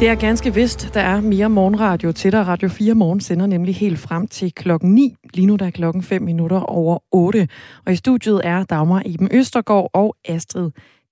[0.00, 2.46] Det er ganske vist, der er mere morgenradio til dig.
[2.46, 5.16] Radio 4 Morgen sender nemlig helt frem til klokken 9.
[5.34, 7.48] Lige nu der er klokken 5 minutter over 8.
[7.86, 10.70] Og i studiet er Dagmar Iben Østergaard og Astrid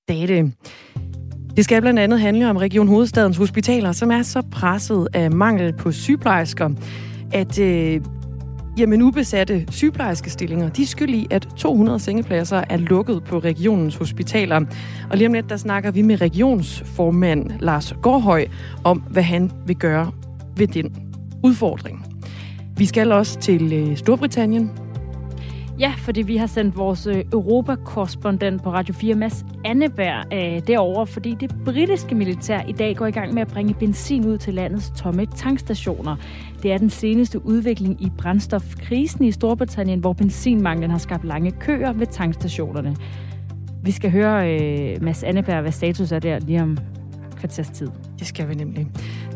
[0.08, 0.52] Date.
[1.56, 5.72] Det skal blandt andet handle om Region Hovedstadens hospitaler, som er så presset af mangel
[5.72, 6.70] på sygeplejersker,
[7.32, 8.00] at øh,
[8.78, 14.60] Jamen ubesatte sygeplejerskestillinger, de skyld i, at 200 sengepladser er lukket på regionens hospitaler.
[15.10, 18.46] Og lige om lidt, der snakker vi med regionsformand Lars Gårdhøj
[18.84, 20.12] om, hvad han vil gøre
[20.56, 20.96] ved den
[21.44, 22.06] udfordring.
[22.76, 24.70] Vi skal også til øh, Storbritannien,
[25.78, 31.04] Ja, fordi vi har sendt vores øh, Europakorrespondent på Radio 4, Mads Anneberg, øh, derover,
[31.04, 34.54] fordi det britiske militær i dag går i gang med at bringe benzin ud til
[34.54, 36.16] landets tomme tankstationer.
[36.62, 41.92] Det er den seneste udvikling i brændstofkrisen i Storbritannien, hvor benzinmanglen har skabt lange køer
[41.92, 42.96] ved tankstationerne.
[43.82, 46.78] Vi skal høre øh, Mads Anneberg, hvad status er der lige om
[47.36, 47.88] kvarters tid.
[48.18, 48.86] Det skal vi nemlig.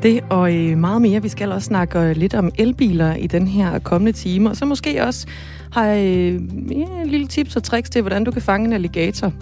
[0.03, 1.23] Det og øh, meget mere.
[1.23, 4.65] Vi skal også snakke øh, lidt om elbiler i den her kommende time, og så
[4.65, 5.27] måske også
[5.73, 6.35] har jeg øh,
[6.71, 9.33] en lille tips og tricks til, hvordan du kan fange en alligator.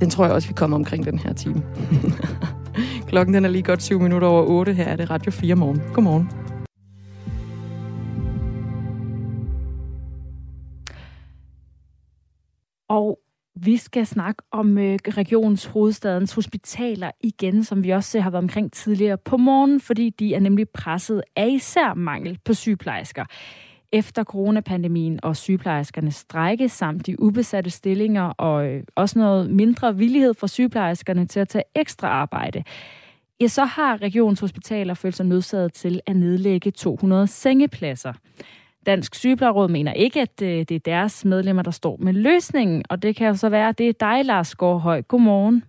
[0.00, 1.62] Den tror jeg også, vi kommer omkring den her time.
[3.08, 4.72] Klokken den er lige godt 7 minutter over 8.
[4.72, 5.82] Her er det Radio 4 morgen.
[5.92, 6.28] Godmorgen.
[12.88, 13.18] Og
[13.56, 18.42] vi skal snakke om øh, regionens hovedstadens hospitaler igen, som vi også øh, har været
[18.42, 23.24] omkring tidligere på morgen, fordi de er nemlig presset af især mangel på sygeplejersker.
[23.94, 30.34] Efter coronapandemien og sygeplejerskernes strække samt de ubesatte stillinger og øh, også noget mindre villighed
[30.34, 32.64] for sygeplejerskerne til at tage ekstra arbejde,
[33.40, 38.12] ja, så har regionshospitaler følt sig nødsaget til at nedlægge 200 sengepladser.
[38.86, 43.02] Dansk Sygeplejeråd mener ikke, at øh, det er deres medlemmer, der står med løsningen, og
[43.02, 45.02] det kan jo så være, at det er dig, Lars Gårdhøj.
[45.02, 45.64] Godmorgen.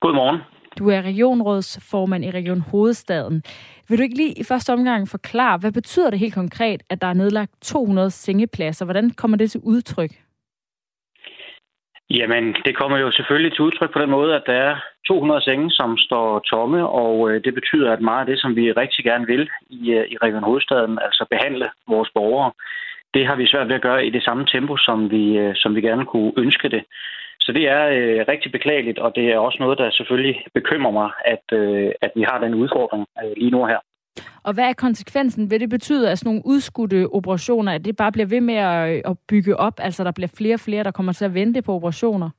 [0.00, 0.40] Godmorgen.
[0.78, 3.42] Du er regionrådsformand i Region Hovedstaden.
[3.88, 7.06] Vil du ikke lige i første omgang forklare, hvad betyder det helt konkret, at der
[7.06, 8.84] er nedlagt 200 sengepladser?
[8.84, 10.10] Hvordan kommer det til udtryk?
[12.10, 14.76] Jamen, det kommer jo selvfølgelig til udtryk på den måde, at der er
[15.08, 18.72] 200 senge, som står tomme, og øh, det betyder, at meget af det, som vi
[18.72, 22.52] rigtig gerne vil i, øh, i Region Hovedstaden, altså behandle vores borgere,
[23.14, 25.74] det har vi svært ved at gøre i det samme tempo, som vi, øh, som
[25.74, 26.82] vi gerne kunne ønske det.
[27.46, 31.10] Så det er øh, rigtig beklageligt, og det er også noget, der selvfølgelig bekymrer mig,
[31.24, 33.78] at, øh, at vi har den udfordring øh, lige nu her.
[34.46, 35.50] Og hvad er konsekvensen?
[35.50, 39.02] Vil det betyde, at sådan nogle udskudte operationer, at det bare bliver ved med at,
[39.10, 39.76] at bygge op?
[39.78, 42.30] Altså, der bliver flere og flere, der kommer til at vente på operationer?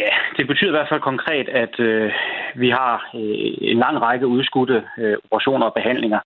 [0.00, 2.12] Ja, det betyder i hvert fald konkret, at øh,
[2.56, 6.20] vi har øh, en lang række udskudte øh, operationer og behandlinger.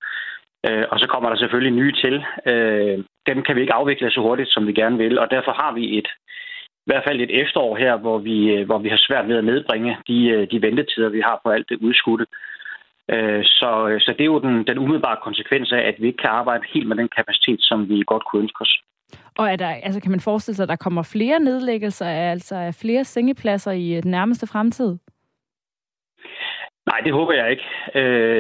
[0.69, 2.25] Øh, og så kommer der selvfølgelig nye til.
[2.47, 5.73] Øh, dem kan vi ikke afvikle så hurtigt, som vi gerne vil, og derfor har
[5.73, 6.09] vi et
[6.87, 9.45] i hvert fald et efterår her, hvor vi, øh, hvor vi har svært ved at
[9.45, 12.27] nedbringe de, øh, de ventetider, vi har på alt det udskudte.
[13.11, 13.71] Øh, så,
[14.05, 16.89] så det er jo den, den umiddelbare konsekvens af, at vi ikke kan arbejde helt
[16.89, 18.83] med den kapacitet, som vi godt kunne ønske os.
[19.39, 22.75] Og er der, altså kan man forestille sig, at der kommer flere nedlæggelser, altså af
[22.75, 24.97] flere sengepladser i den nærmeste fremtid?
[26.87, 27.65] Nej, det håber jeg ikke.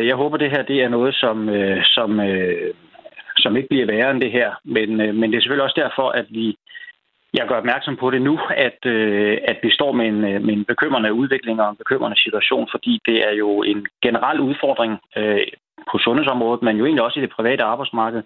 [0.07, 1.49] Jeg håber, det her det er noget, som,
[1.85, 2.21] som,
[3.37, 4.51] som ikke bliver værre end det her.
[4.65, 6.57] Men, men det er selvfølgelig også derfor, at vi
[7.35, 10.55] jeg gør opmærksom på det nu, at, øh, at vi står med en, øh, med
[10.55, 15.47] en bekymrende udvikling og en bekymrende situation, fordi det er jo en generel udfordring øh,
[15.91, 18.23] på sundhedsområdet, men jo egentlig også i det private arbejdsmarked,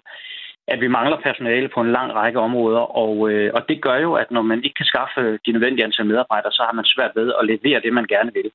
[0.67, 4.13] at vi mangler personale på en lang række områder, og, øh, og det gør jo,
[4.13, 7.33] at når man ikke kan skaffe de nødvendige antal medarbejdere, så har man svært ved
[7.39, 8.51] at levere det, man gerne vil.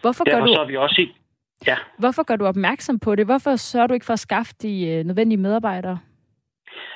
[0.00, 0.54] Hvorfor gør du...
[0.54, 1.06] så er vi også i...
[1.66, 1.76] Ja.
[1.98, 3.26] Hvorfor gør du opmærksom på det?
[3.26, 5.98] Hvorfor sørger du ikke for at skaffe de øh, nødvendige medarbejdere?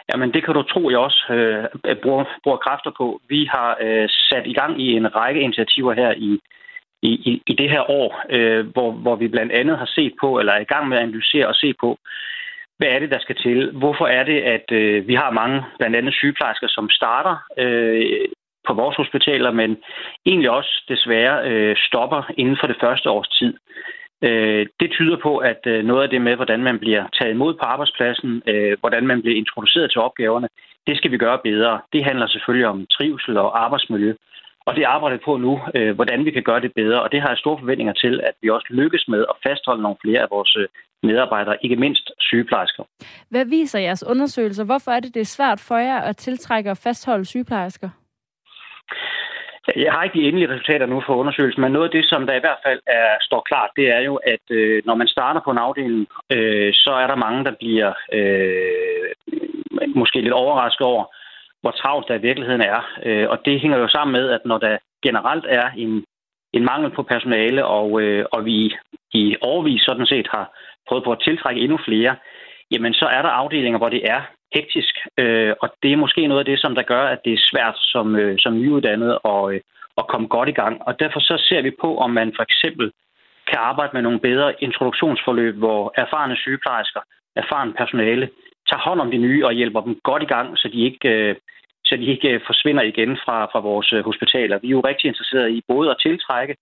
[0.08, 3.20] Jamen, det kan du tro, jeg også øh, bruger, bruger kræfter på.
[3.28, 6.40] Vi har øh, sat i gang i en række initiativer her i,
[7.02, 10.52] i, i det her år, øh, hvor, hvor vi blandt andet har set på, eller
[10.52, 11.98] er i gang med at analysere og se på,
[12.78, 13.70] hvad er det, der skal til?
[13.72, 18.28] Hvorfor er det, at øh, vi har mange, blandt andet sygeplejersker, som starter øh,
[18.66, 19.76] på vores hospitaler, men
[20.26, 23.54] egentlig også desværre øh, stopper inden for det første års tid?
[24.28, 27.54] Øh, det tyder på, at øh, noget af det med, hvordan man bliver taget imod
[27.54, 30.48] på arbejdspladsen, øh, hvordan man bliver introduceret til opgaverne,
[30.86, 31.80] det skal vi gøre bedre.
[31.92, 34.14] Det handler selvfølgelig om trivsel og arbejdsmiljø.
[34.66, 37.02] Og det arbejder på nu, øh, hvordan vi kan gøre det bedre.
[37.02, 39.96] Og det har jeg store forventninger til, at vi også lykkes med at fastholde nogle
[40.04, 40.68] flere af vores øh,
[41.02, 42.84] medarbejdere, ikke mindst sygeplejersker.
[43.30, 44.64] Hvad viser jeres undersøgelser?
[44.64, 47.88] Hvorfor er det, det er svært for jer at tiltrække og fastholde sygeplejersker?
[49.76, 52.34] Jeg har ikke de endelige resultater nu for undersøgelsen, men noget af det, som der
[52.34, 55.50] i hvert fald er, står klart, det er jo, at øh, når man starter på
[55.50, 59.10] en afdeling, øh, så er der mange, der bliver øh,
[59.94, 61.04] måske lidt overrasket over,
[61.60, 62.80] hvor travlt der i virkeligheden er.
[63.06, 66.04] Øh, og det hænger jo sammen med, at når der generelt er en
[66.52, 68.74] en mangel på personale, og, øh, og vi
[69.12, 70.52] i overvis sådan set har
[70.88, 72.16] prøvet på at tiltrække endnu flere,
[72.70, 74.20] jamen så er der afdelinger, hvor det er
[74.54, 77.46] hektisk, øh, og det er måske noget af det, som der gør, at det er
[77.50, 79.60] svært som, øh, som nyuddannet at, øh,
[79.98, 80.82] at komme godt i gang.
[80.86, 82.92] Og derfor så ser vi på, om man for eksempel
[83.50, 87.00] kan arbejde med nogle bedre introduktionsforløb, hvor erfarne sygeplejersker,
[87.36, 88.28] erfaren personale
[88.68, 91.36] tager hånd om de nye og hjælper dem godt i gang, så de ikke, øh,
[91.84, 94.58] så de ikke øh, forsvinder igen fra, fra vores øh, hospitaler.
[94.58, 96.56] Vi er jo rigtig interesserede i både at tiltrække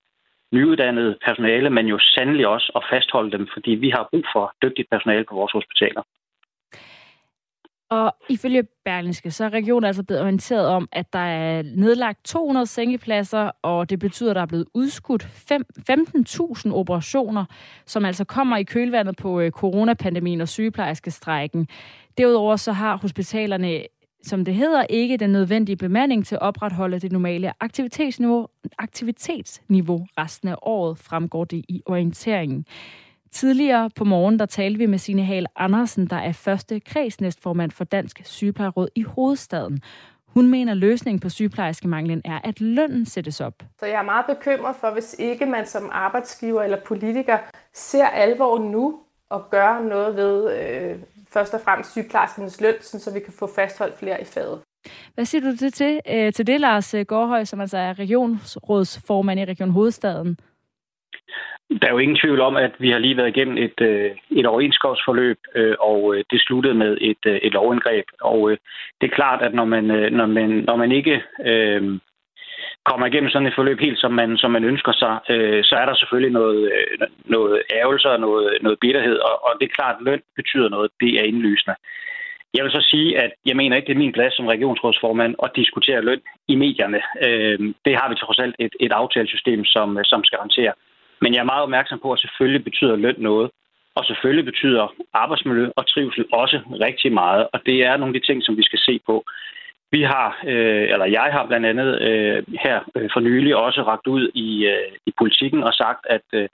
[0.53, 4.91] nyuddannede personale, men jo sandelig også at fastholde dem, fordi vi har brug for dygtigt
[4.91, 6.03] personale på vores hospitaler.
[7.91, 12.67] Og ifølge Berlingske, så er regionen altså blevet orienteret om, at der er nedlagt 200
[12.67, 15.23] sengepladser, og det betyder, at der er blevet udskudt
[16.67, 17.45] 15.000 operationer,
[17.87, 21.69] som altså kommer i kølvandet på øh, coronapandemien og sygeplejerskestrækken.
[22.19, 23.83] Derudover så har hospitalerne
[24.23, 28.49] som det hedder, ikke den nødvendige bemanding til at opretholde det normale aktivitetsniveau,
[28.79, 32.67] aktivitetsniveau resten af året, fremgår det i orienteringen.
[33.33, 37.85] Tidligere på morgen, der talte vi med Signe Hal Andersen, der er første kredsnæstformand for
[37.85, 39.83] Dansk Sygeplejeråd i hovedstaden.
[40.27, 43.63] Hun mener, løsningen på sygeplejerskemanglen er, at lønnen sættes op.
[43.81, 47.39] Så jeg er meget bekymret for, hvis ikke man som arbejdsgiver eller politiker
[47.75, 48.99] ser alvor nu
[49.31, 50.99] og gør noget ved øh,
[51.29, 54.61] først og fremmest sygeplejerskernes løn, så vi kan få fastholdt flere i faget.
[55.15, 59.45] Hvad siger du til, til, øh, til det, Lars Gårdhøj, som altså er regionsrådsformand i
[59.45, 60.39] Region Hovedstaden?
[61.81, 64.47] Der er jo ingen tvivl om, at vi har lige været igennem et, øh, et
[64.47, 68.05] overenskomstforløb, øh, og øh, det sluttede med et, øh, et lovindgreb.
[68.21, 68.57] Og øh,
[69.01, 71.99] det er klart, at når man, når man, når man ikke øh,
[72.85, 75.87] kommer igennem sådan et forløb helt, som man, som man ønsker sig, øh, så er
[75.87, 76.73] der selvfølgelig noget,
[77.25, 79.17] noget ærgelse og noget, noget bitterhed.
[79.19, 80.91] Og, og det er klart, at løn betyder noget.
[81.01, 81.77] Det er indlysende.
[82.55, 85.51] Jeg vil så sige, at jeg mener ikke, det er min plads som regionsrådsformand at
[85.57, 87.01] diskutere løn i medierne.
[87.27, 90.73] Øh, det har vi trods alt et, et aftalesystem, som, som skal håndtere.
[91.21, 93.51] Men jeg er meget opmærksom på, at selvfølgelig betyder løn noget.
[93.95, 97.49] Og selvfølgelig betyder arbejdsmiljø og trivsel også rigtig meget.
[97.53, 99.25] Og det er nogle af de ting, som vi skal se på.
[99.93, 104.07] Vi har, øh, eller jeg har blandt andet øh, her øh, for nylig også ragt
[104.07, 106.49] ud i, øh, i politikken og sagt, at, øh,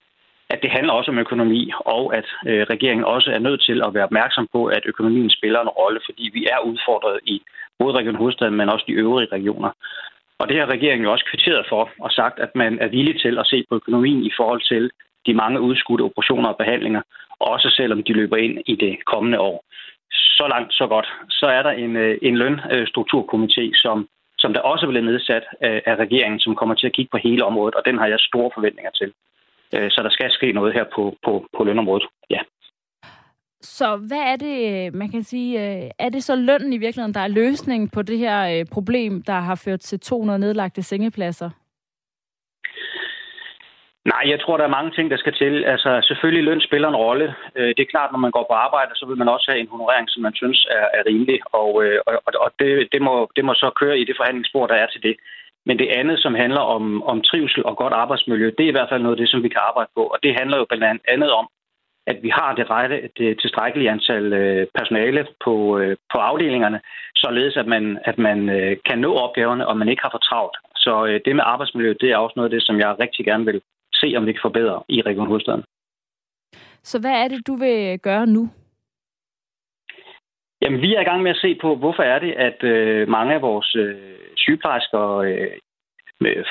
[0.50, 3.94] at det handler også om økonomi, og at øh, regeringen også er nødt til at
[3.94, 7.42] være opmærksom på, at økonomien spiller en rolle, fordi vi er udfordret i
[7.78, 9.70] både Region Hovedstaden, men også de øvrige regioner.
[10.38, 13.38] Og det har regeringen jo også kvitteret for og sagt, at man er villig til
[13.38, 14.90] at se på økonomien i forhold til
[15.26, 17.02] de mange udskudte operationer og behandlinger,
[17.40, 19.64] også selvom de løber ind i det kommende år.
[20.10, 21.08] Så langt, så godt.
[21.30, 26.40] Så er der en, øh, en lønstrukturkomité, som, som der også bliver nedsat af regeringen,
[26.40, 29.12] som kommer til at kigge på hele området, og den har jeg store forventninger til.
[29.74, 32.06] Øh, så der skal ske noget her på, på, på lønområdet.
[32.30, 32.40] Ja.
[33.60, 37.14] Så hvad er det, øh, man kan sige, øh, er det så lønnen i virkeligheden,
[37.14, 41.50] der er løsningen på det her øh, problem, der har ført til 200 nedlagte sengepladser?
[44.12, 45.64] Nej, jeg tror, der er mange ting, der skal til.
[45.64, 47.34] Altså, selvfølgelig løn spiller en rolle.
[47.56, 50.06] Det er klart, når man går på arbejde, så vil man også have en honorering,
[50.10, 51.38] som man synes er, er rimelig.
[51.52, 51.70] Og,
[52.06, 52.14] og,
[52.44, 55.16] og det, det, må, det må så køre i det forhandlingsspor, der er til det.
[55.66, 58.90] Men det andet, som handler om, om trivsel og godt arbejdsmiljø, det er i hvert
[58.90, 60.02] fald noget af det, som vi kan arbejde på.
[60.12, 61.46] Og det handler jo blandt andet om,
[62.06, 66.80] at vi har det rette, det tilstrækkelige antal øh, personale på, øh, på afdelingerne,
[67.16, 70.56] således at man, at man øh, kan nå opgaverne, og man ikke har for travlt.
[70.76, 73.60] Så det med arbejdsmiljø, det er også noget af det, som jeg rigtig gerne vil
[73.94, 75.64] se, om vi kan forbedre i Region Hovedstaden.
[76.82, 78.48] Så hvad er det, du vil gøre nu?
[80.62, 83.34] Jamen, vi er i gang med at se på, hvorfor er det, at øh, mange
[83.34, 83.96] af vores øh,
[84.36, 85.50] sygeplejersker øh,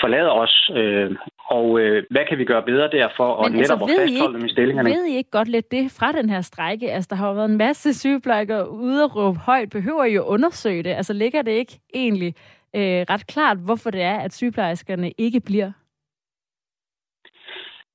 [0.02, 1.16] forlader os, øh,
[1.50, 4.46] og øh, hvad kan vi gøre bedre derfor, og Men netop altså, at fastholde dem
[4.46, 4.90] i stillingerne?
[4.90, 6.92] Ved I ikke godt lidt det fra den her strække?
[6.92, 9.70] Altså, der har jo været en masse sygeplejersker ude og råbe højt.
[9.70, 10.90] Behøver I jo undersøge det?
[10.90, 12.36] Altså, ligger det ikke egentlig
[12.76, 15.72] øh, ret klart, hvorfor det er, at sygeplejerskerne ikke bliver?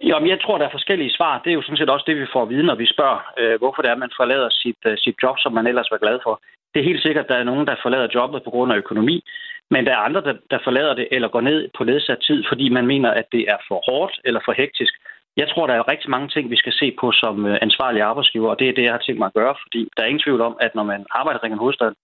[0.02, 1.40] Jamen, jeg tror, der er forskellige svar.
[1.44, 3.58] Det er jo sådan set også det, vi får at vide, når vi spørger, øh,
[3.58, 6.40] hvorfor det er, man forlader sit, uh, sit job, som man ellers var glad for.
[6.74, 9.24] Det er helt sikkert, at der er nogen, der forlader jobbet på grund af økonomi.
[9.70, 12.68] Men der er andre, der, der forlader det eller går ned på ledsat tid, fordi
[12.68, 14.94] man mener, at det er for hårdt eller for hektisk.
[15.36, 18.50] Jeg tror, der er rigtig mange ting, vi skal se på som øh, ansvarlige arbejdsgiver,
[18.50, 20.40] og det er det, jeg har tænkt mig at gøre, fordi der er ingen tvivl
[20.40, 21.94] om, at når man arbejder i Region Hovedstaden,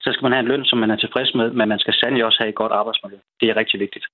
[0.00, 2.24] så skal man have en løn, som man er tilfreds med, men man skal sandelig
[2.24, 3.18] også have et godt arbejdsmiljø.
[3.40, 4.06] Det er rigtig vigtigt.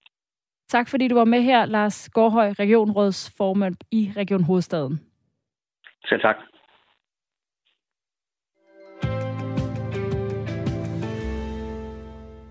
[0.68, 5.00] Tak fordi du var med her, Lars Gårdhøj, regionrådsformand i Region Hovedstaden.
[6.08, 6.36] Selv tak.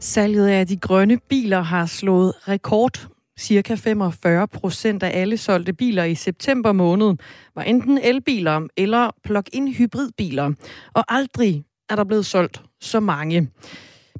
[0.04, 3.08] Salget af de grønne biler har slået rekord.
[3.40, 7.16] Cirka 45 procent af alle solgte biler i september måned
[7.56, 10.52] var enten elbiler eller plug-in hybridbiler.
[10.94, 13.50] Og aldrig er der blevet solgt så mange.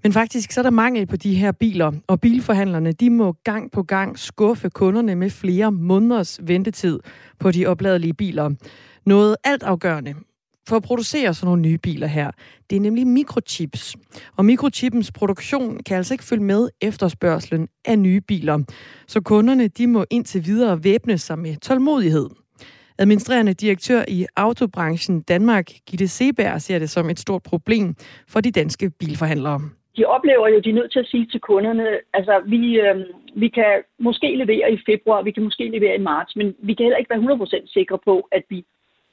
[0.04, 3.72] Men faktisk så er der mangel på de her biler, og bilforhandlerne de må gang
[3.72, 7.00] på gang skuffe kunderne med flere måneders ventetid
[7.40, 8.50] på de opladelige biler.
[9.06, 10.16] Noget altafgørende
[10.68, 12.32] for at producere sådan nogle nye biler her,
[12.70, 13.96] det er nemlig mikrochips.
[14.38, 18.64] Og mikrochippens produktion kan altså ikke følge med efterspørgselen af nye biler.
[19.08, 22.30] Så kunderne de må indtil videre væbne sig med tålmodighed.
[22.98, 27.96] Administrerende direktør i autobranchen Danmark, Gitte Seberg, ser det som et stort problem
[28.28, 29.62] for de danske bilforhandlere.
[29.98, 32.96] De oplever jo, de er nødt til at sige til kunderne, altså vi, øh,
[33.36, 36.84] vi kan måske levere i februar, vi kan måske levere i marts, men vi kan
[36.84, 38.66] heller ikke være 100% sikre på, at vi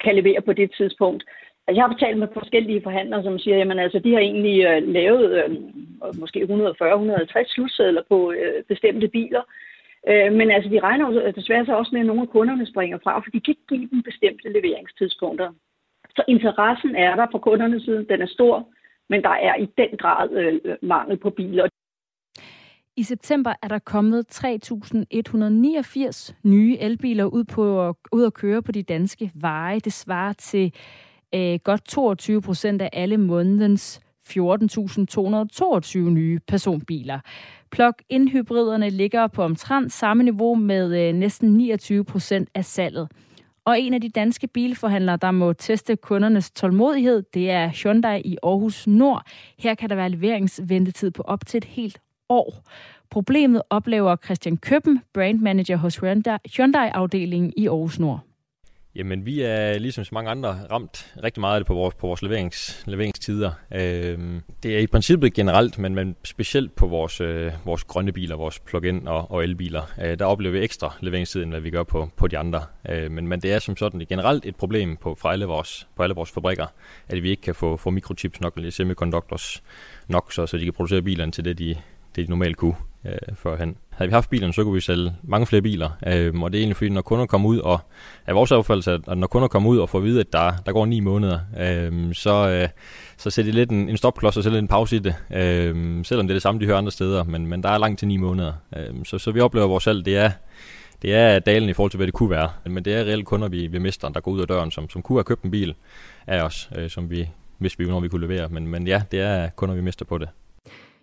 [0.04, 1.22] kan levere på det tidspunkt.
[1.66, 4.88] Altså, jeg har talt med forskellige forhandlere, som siger, at altså, de har egentlig øh,
[4.88, 5.50] lavet øh,
[6.20, 9.42] måske 140-150 slutsedler på øh, bestemte biler.
[10.08, 12.98] Øh, men altså, de regner jo desværre så også med, at nogle af kunderne springer
[13.04, 15.48] fra, for de kan ikke give dem bestemte leveringstidspunkter.
[16.16, 18.68] Så interessen er der fra kundernes side, den er stor,
[19.08, 21.68] men der er i den grad øh, øh mangel på biler.
[22.96, 28.82] I september er der kommet 3.189 nye elbiler ud, på, ud at køre på de
[28.82, 29.80] danske veje.
[29.80, 30.72] Det svarer til
[31.34, 37.20] øh, godt 22 procent af alle månedens 14.222 nye personbiler.
[37.70, 43.08] Plug-in-hybriderne ligger på omtrent samme niveau med øh, næsten 29 procent af salget.
[43.64, 48.36] Og en af de danske bilforhandlere, der må teste kundernes tålmodighed, det er Hyundai i
[48.42, 49.26] Aarhus Nord.
[49.58, 52.62] Her kan der være leveringsventetid på op til et helt år.
[53.10, 55.96] Problemet oplever Christian Køben, brandmanager hos
[56.56, 58.20] Hyundai-afdelingen i Aarhus Nord.
[58.94, 62.82] Jamen, vi er ligesom så mange andre ramt rigtig meget på vores, på vores leverings,
[62.86, 63.52] leveringstider.
[63.74, 68.36] Øhm, det er i princippet generelt, men, men specielt på vores, øh, vores grønne biler,
[68.36, 69.82] vores plug-in og, og elbiler.
[70.02, 72.62] Øh, der oplever vi ekstra leveringstid, end hvad vi gør på, på de andre.
[72.88, 76.02] Øh, men, men det er som sådan generelt et problem på, fra alle vores, på
[76.02, 76.66] alle vores fabrikker,
[77.08, 79.62] at vi ikke kan få, få mikrochips nok, eller semiconductors
[80.08, 81.76] nok, så, så de kan producere bilerne til det, de,
[82.16, 82.74] det, de normalt kunne
[83.04, 83.76] øh, førhen.
[83.90, 85.90] Havde vi haft bilerne, så kunne vi sælge mange flere biler.
[86.06, 87.78] Øh, og det er egentlig fordi, når kunder kommer ud, og
[88.26, 90.72] er vores opfattelse, at når kunder kommer ud og får at vide, at der, der
[90.72, 92.68] går ni måneder, øh, så, øh,
[93.16, 95.14] så sætter de lidt en, en stopklods og sætter en pause i det.
[95.32, 97.98] Øh, selvom det er det samme, de hører andre steder, men, men der er langt
[97.98, 98.52] til ni måneder.
[98.76, 100.30] Øh, så, så vi oplever vores salg, det er
[101.02, 102.50] det er dalen i forhold til, hvad det kunne være.
[102.66, 105.02] Men det er reelle kunder, vi, vi mister, der går ud af døren, som, som
[105.02, 105.74] kunne have købt en bil
[106.26, 108.48] af os, øh, som vi, hvis vi når vi kunne levere.
[108.48, 110.28] Men, men ja, det er kunder, vi mister på det.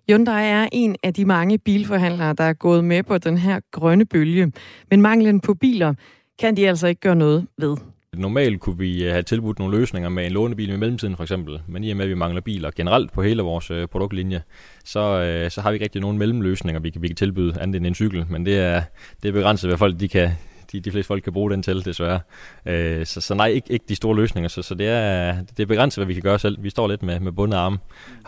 [0.09, 4.05] Hyundai er en af de mange bilforhandlere, der er gået med på den her grønne
[4.05, 4.51] bølge.
[4.89, 5.93] Men manglen på biler
[6.39, 7.77] kan de altså ikke gøre noget ved.
[8.13, 11.61] Normalt kunne vi øh, have tilbudt nogle løsninger med en lånebil i mellemtiden for eksempel,
[11.67, 14.41] men i og med at vi mangler biler generelt på hele vores øh, produktlinje,
[14.85, 17.75] så, øh, så har vi ikke rigtig nogen mellemløsninger, vi kan, vi kan tilbyde andet
[17.75, 18.81] end en cykel, men det er,
[19.23, 20.29] det er begrænset, hvad folk de kan,
[20.71, 22.19] de, de fleste folk kan bruge den til, desværre.
[22.65, 25.67] Øh, så, så nej, ikke, ikke de store løsninger, så, så det, er, det er
[25.67, 26.63] begrænset, hvad vi kan gøre selv.
[26.63, 27.77] Vi står lidt med, med bundet arme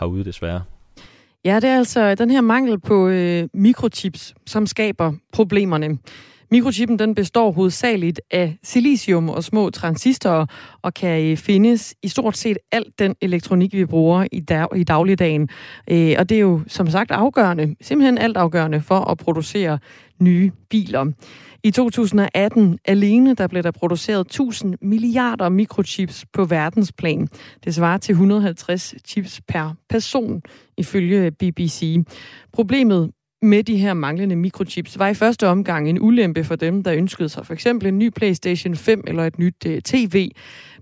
[0.00, 0.62] herude, desværre.
[1.44, 5.98] Ja, det er altså den her mangel på øh, mikrochips, som skaber problemerne.
[6.50, 10.46] Mikrochippen den består hovedsageligt af silicium og små transistorer
[10.82, 14.84] og kan øh, findes i stort set alt den elektronik, vi bruger i, dag, i
[14.84, 15.48] dagligdagen.
[15.90, 19.78] Øh, og det er jo som sagt afgørende, simpelthen alt afgørende for at producere
[20.20, 21.12] nye biler.
[21.64, 27.28] I 2018 alene, der blev der produceret 1000 milliarder mikrochips på verdensplan.
[27.64, 30.42] Det svarer til 150 chips per person,
[30.78, 31.96] ifølge BBC.
[32.52, 33.10] Problemet
[33.42, 37.28] med de her manglende mikrochips var i første omgang en ulempe for dem, der ønskede
[37.28, 40.30] sig for eksempel en ny PlayStation 5 eller et nyt øh, uh, tv.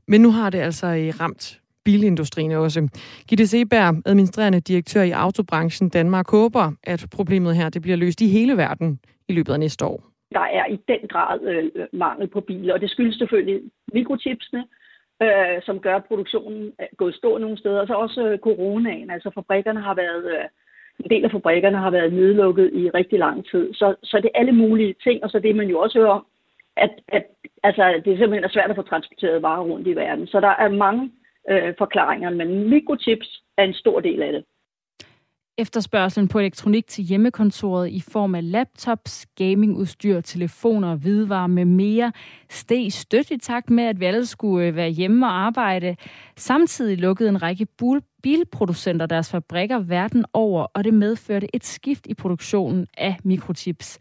[0.08, 2.88] Men nu har det altså uh, ramt bilindustrien også.
[3.28, 8.28] Gitte Seberg, administrerende direktør i autobranchen Danmark, håber, at problemet her det bliver løst i
[8.28, 10.17] hele verden i løbet af næste år.
[10.32, 14.64] Der er i den grad øh, mangel på biler, og det skyldes selvfølgelig mikrochipsene,
[15.22, 19.10] øh, som gør produktionen gået stå nogle steder, og så også øh, coronaen.
[19.10, 20.44] Altså fabrikkerne har været, øh,
[21.04, 23.74] en del af fabrikkerne har været nedlukket i rigtig lang tid.
[23.74, 26.26] Så, så det er alle mulige ting, og så det man jo også hører om,
[26.76, 27.24] at, at
[27.62, 30.26] altså, det er simpelthen svært at få transporteret varer rundt i verden.
[30.26, 31.10] Så der er mange
[31.50, 34.44] øh, forklaringer, men mikrochips er en stor del af det.
[35.60, 42.12] Efterspørgselen på elektronik til hjemmekontoret i form af laptops, gamingudstyr, telefoner, hvidevarer med mere
[42.50, 45.96] steg stødt i takt med, at vi alle skulle øh, være hjemme og arbejde.
[46.36, 47.66] Samtidig lukkede en række
[48.22, 53.98] bilproducenter deres fabrikker verden over, og det medførte et skift i produktionen af mikrochips.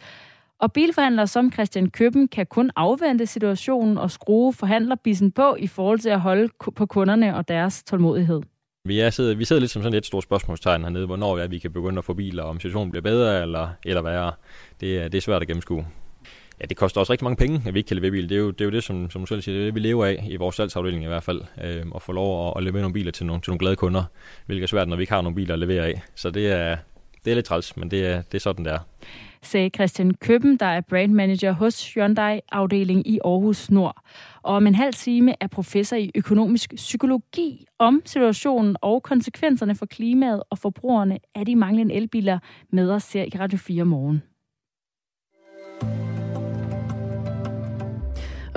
[0.60, 6.00] Og bilforhandlere som Christian Køben kan kun afvente situationen og skrue forhandlerbissen på i forhold
[6.00, 8.42] til at holde på kunderne og deres tålmodighed.
[8.88, 11.60] Vi, er sidder, vi sidder lidt som sådan et stort spørgsmålstegn hernede, hvornår er, vi
[11.60, 14.32] kan begynde at få biler, om situationen bliver bedre eller, eller værre.
[14.82, 15.86] Det er, det er svært at gennemskue.
[16.62, 18.30] ja, det koster også rigtig mange penge, at vi ikke kan levere bil.
[18.30, 19.76] Det er jo det, er jo det som, som du selv siger, det er det,
[19.76, 21.42] vi lever af i vores salgsafdeling i hvert fald.
[21.64, 24.04] Øh, at få lov at, at levere nogle biler til nogle, til nogle glade kunder,
[24.46, 26.02] hvilket er svært, når vi ikke har nogle biler at levere af.
[26.16, 26.78] Så det er,
[27.26, 28.80] det er lidt træls, men det er, det er sådan, det er.
[29.48, 34.02] Sagde Christian Køben, der er brand manager hos Hyundai-afdeling i Aarhus Nord.
[34.44, 39.86] Og om en halv time er professor i økonomisk psykologi om situationen og konsekvenserne for
[39.86, 42.40] klimaet og forbrugerne af de manglende elbiler
[42.72, 44.24] med os her i Radio 4 morgen.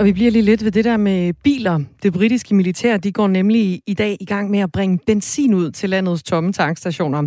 [0.01, 1.79] Og vi bliver lige lidt ved det der med biler.
[2.03, 5.71] Det britiske militær de går nemlig i dag i gang med at bringe benzin ud
[5.71, 7.21] til landets tomme tankstationer.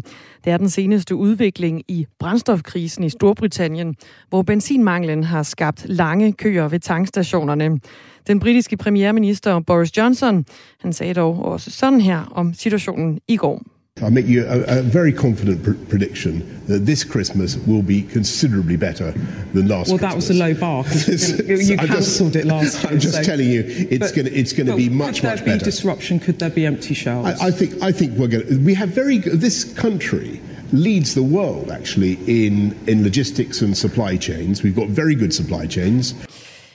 [0.44, 3.96] Det er den seneste udvikling i brændstofkrisen i Storbritannien,
[4.28, 7.80] hvor benzinmanglen har skabt lange køer ved tankstationerne.
[8.26, 10.44] Den britiske premierminister Boris Johnson,
[10.80, 13.73] han sagde dog også sådan her om situationen i går.
[14.02, 18.74] I'll make you a, a very confident pr- prediction that this Christmas will be considerably
[18.76, 19.12] better
[19.52, 20.84] than last well, that was a low bar.
[21.06, 22.94] You, you cancelled it last time.
[22.94, 23.22] I'm just so.
[23.22, 25.36] telling you, it's going it's going to be much much better.
[25.36, 26.18] could there be disruption?
[26.18, 27.40] Could there be empty shelves?
[27.40, 28.46] I, I think I think we're going.
[28.48, 30.40] to We have very good- this country
[30.72, 34.64] leads the world actually in in logistics and supply chains.
[34.64, 36.14] We've got very good supply chains.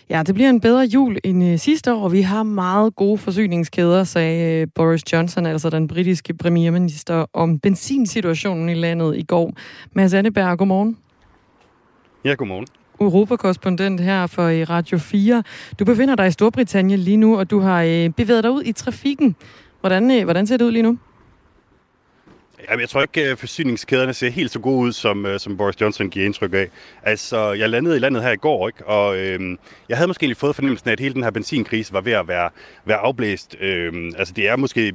[0.09, 2.09] Ja, det bliver en bedre jul end øh, sidste år.
[2.09, 8.69] Vi har meget gode forsyningskæder, sagde øh, Boris Johnson, altså den britiske premierminister, om benzinsituationen
[8.69, 9.53] i landet i går.
[9.93, 10.97] Mads Anneberg, godmorgen.
[12.25, 12.67] Ja, godmorgen.
[13.01, 15.43] Europakorrespondent her for øh, Radio 4.
[15.79, 18.71] Du befinder dig i Storbritannien lige nu, og du har øh, bevæget dig ud i
[18.71, 19.35] trafikken.
[19.79, 20.97] Hvordan, øh, hvordan ser det ud lige nu?
[22.67, 25.81] Jamen, jeg tror ikke, at forsyningskæderne ser helt så gode ud, som, øh, som Boris
[25.81, 26.67] Johnson giver indtryk af.
[27.03, 28.87] Altså, jeg landede i landet her i går, ikke?
[28.87, 32.01] og øhm, jeg havde måske lige fået fornemmelsen af, at hele den her benzinkrise var
[32.01, 32.49] ved at være,
[32.85, 33.55] være afblæst.
[33.59, 34.93] Øhm, altså, det er måske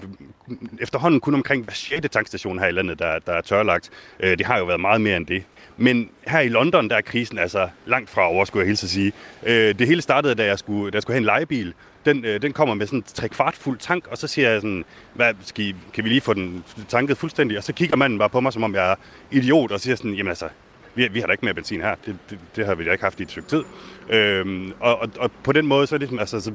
[0.81, 2.09] efterhånden kun omkring hver 6.
[2.11, 3.91] tankstation her i landet, der, der er tørlagt.
[4.21, 5.43] Øh, det har jo været meget mere end det.
[5.77, 8.91] Men her i London, der er krisen altså langt fra over, skulle jeg hilse at
[8.91, 9.13] sige.
[9.47, 11.75] Øh, det hele startede, da jeg skulle, da jeg skulle have en lejebil.
[12.05, 14.61] Den, øh, den kommer med sådan en tre kvart fuld tank, og så siger jeg
[14.61, 17.59] sådan, hvad, skal I, kan vi lige få den tanket fuldstændig?
[17.59, 18.95] Og så kigger manden bare på mig, som om jeg er
[19.31, 20.49] idiot, og siger sådan, jamen altså,
[20.95, 21.95] vi, vi har da ikke mere benzin her.
[22.07, 23.65] Det, det, det har vi da ikke haft i et stykke tid.
[24.11, 26.53] Øhm, og, og, og, på den måde, så, er det, altså, så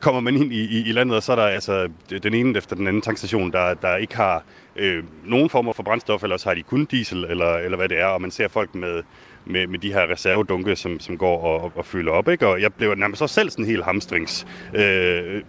[0.00, 1.88] kommer man ind i, i, i landet, og så er der altså
[2.22, 4.44] den ene efter den anden tankstation, der, der ikke har
[4.76, 8.00] øh, nogen former for brændstof, eller så har de kun diesel, eller, eller hvad det
[8.00, 9.02] er, og man ser folk med,
[9.44, 12.28] med, med de her reservedunke, som, som går og, og fylder op.
[12.28, 12.46] Ikke?
[12.46, 15.42] Og jeg blev nærmest også selv sådan helt hamstrings, øh,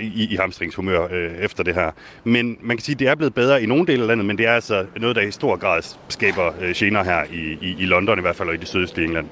[0.00, 1.90] i, i hamstringshumør øh, efter det her.
[2.24, 4.38] Men man kan sige, at det er blevet bedre i nogle dele af landet, men
[4.38, 7.86] det er altså noget, der i stor grad skaber øh, gener her i, i, i
[7.86, 9.26] London i hvert fald, og i det sydøstlige England.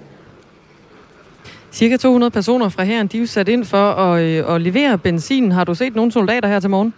[1.73, 5.53] Cirka 200 personer fra her, de er sat ind for at, øh, at levere benzin.
[5.53, 6.95] Har du set nogle soldater her til morgen?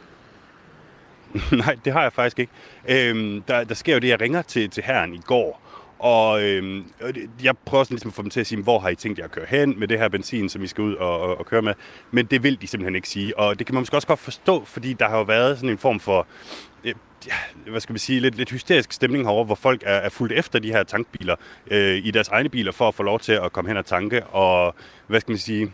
[1.64, 2.53] Nej, det har jeg faktisk ikke.
[2.88, 5.63] Øhm, der, der sker jo det, jeg ringer til, til herren i går,
[6.05, 6.83] og øh,
[7.43, 9.25] jeg prøver sådan ligesom at få dem til at sige, hvor har I tænkt jer
[9.25, 11.62] at køre hen med det her benzin, som I skal ud og, og, og køre
[11.62, 11.75] med.
[12.11, 14.64] Men det vil de simpelthen ikke sige, og det kan man måske også godt forstå,
[14.64, 16.27] fordi der har jo været sådan en form for
[16.85, 16.95] øh,
[17.27, 20.33] ja, hvad skal vi sige, lidt, lidt hysterisk stemning herover, hvor folk er, er fuldt
[20.33, 21.37] efter de her tankbiler
[21.71, 24.27] øh, i deres egne biler for at få lov til at komme hen og tanke,
[24.27, 24.75] og
[25.07, 25.73] hvad skal man sige,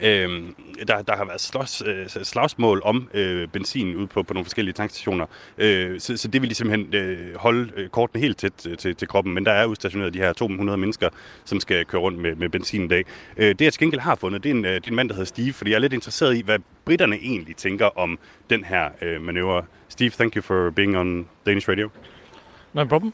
[0.00, 0.42] Øh,
[0.88, 4.72] der, der har været slås, øh, slagsmål om øh, benzin ude på, på nogle forskellige
[4.72, 5.26] tankstationer,
[5.58, 9.08] øh, så, så det vil de simpelthen øh, holde øh, kortene helt tæt til, til
[9.08, 11.08] kroppen, men der er udstationeret de her 200 mennesker,
[11.44, 13.04] som skal køre rundt med, med benzin i dag.
[13.36, 15.08] Øh, det jeg til gengæld har fundet, det er, en, øh, det er en mand,
[15.08, 18.18] der hedder Steve, fordi jeg er lidt interesseret i, hvad britterne egentlig tænker om
[18.50, 19.64] den her øh, manøvre.
[19.88, 21.90] Steve, thank you for being on Danish radio.
[22.72, 23.12] No problem.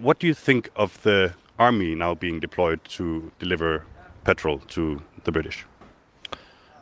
[0.00, 3.04] What do you think of the army now being deployed to
[3.40, 3.78] deliver
[4.24, 5.64] petrol to the British?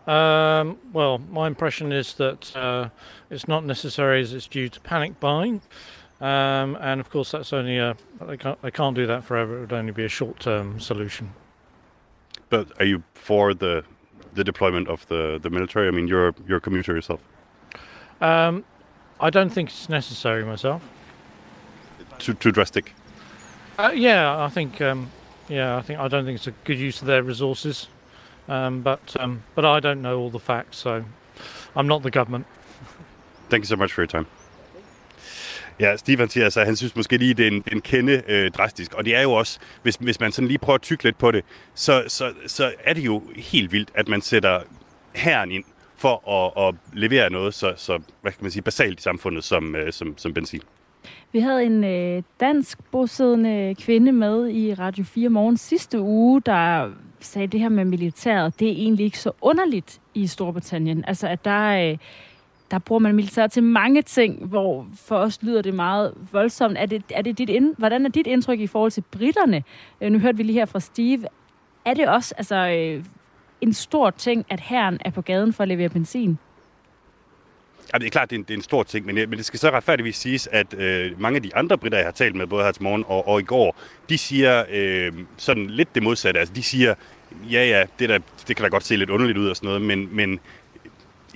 [0.07, 2.91] Um, well, my impression is that uh,
[3.31, 5.61] it's not necessary as it's due to panic buying.
[6.21, 9.59] Um, and of course, that's only a, they can't, they can't do that forever.
[9.59, 11.33] It would only be a short term solution.
[12.49, 13.85] But are you for the
[14.35, 15.89] the deployment of the, the military?
[15.89, 17.21] I mean, you're you're a commuter yourself.
[18.21, 18.65] Um,
[19.21, 20.83] I don't think it's necessary myself.
[22.19, 22.95] Too too drastic.
[23.79, 24.81] Uh, yeah, I think.
[24.81, 25.11] Um,
[25.49, 27.89] yeah, I think I don't think it's a good use of their resources.
[28.49, 31.05] Um, but um, but I don't know all the facts, so
[31.77, 32.47] I'm not the government.
[33.51, 34.27] Thank you so much for your time.
[35.81, 38.51] Ja, Stefan siger altså, at han synes måske lige, det er en, en kende øh,
[38.51, 38.95] drastisk.
[38.95, 41.31] Og det er jo også, hvis, hvis man sådan lige prøver at tykke lidt på
[41.31, 44.61] det, så, så, så er det jo helt vildt, at man sætter
[45.15, 45.65] herren ind
[45.97, 49.77] for at, at levere noget så, så hvad kan man sige, basalt i samfundet som,
[49.77, 50.61] øh, som, som benzin.
[51.33, 56.91] Vi havde en øh, dansk bosiddende kvinde med i Radio 4 morgen sidste uge, der
[57.27, 61.05] sagde det her med militæret, det er egentlig ikke så underligt i Storbritannien.
[61.07, 61.99] Altså, at der, øh,
[62.71, 66.79] der bruger man militær til mange ting, hvor for os lyder det meget voldsomt.
[66.79, 69.65] Er det, er det dit ind, hvordan er dit indtryk i forhold til britterne?
[70.01, 71.27] Øh, nu hørte vi lige her fra Steve.
[71.85, 73.05] er det også altså, øh,
[73.61, 76.39] en stor ting, at herren er på gaden for at levere benzin?
[77.93, 79.39] Ja, det er klart, det er en, det er en stor ting, men, øh, men
[79.39, 82.35] det skal så retfærdigvis siges, at øh, mange af de andre britter, jeg har talt
[82.35, 83.77] med, både her til morgen og, og i går,
[84.09, 86.41] de siger øh, sådan lidt det modsatte.
[86.41, 86.95] Altså, de siger,
[87.51, 89.83] ja, ja, det, der, det kan da godt se lidt underligt ud og sådan noget,
[89.83, 90.41] men, men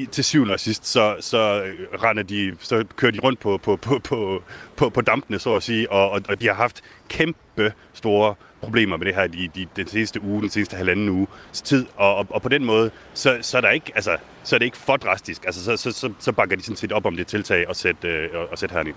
[0.07, 3.77] til syvende og sidst, så, så, øh, render de, så kører de rundt på, på,
[3.77, 4.43] på, på,
[4.77, 9.07] på, på dampene, så at sige, og, og de har haft kæmpe store problemer med
[9.07, 12.43] det her de, de, den seneste uge, den seneste halvanden uge tid, og, og, og
[12.43, 15.45] på den måde, så, så, er der ikke, altså, så er det ikke for drastisk.
[15.45, 18.09] Altså, så, så, så, så bakker de sådan set op om det tiltag og sætte,
[18.09, 18.95] øh, og sætte herind.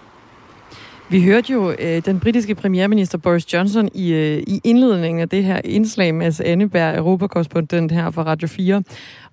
[1.10, 5.44] Vi hørte jo øh, den britiske premierminister Boris Johnson i, øh, i indledningen af det
[5.44, 8.84] her indslag med Anneberg, europakorrespondent her fra Radio 4.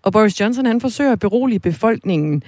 [0.03, 2.43] Og Boris Johnson han forsøger at berolige befolkningen.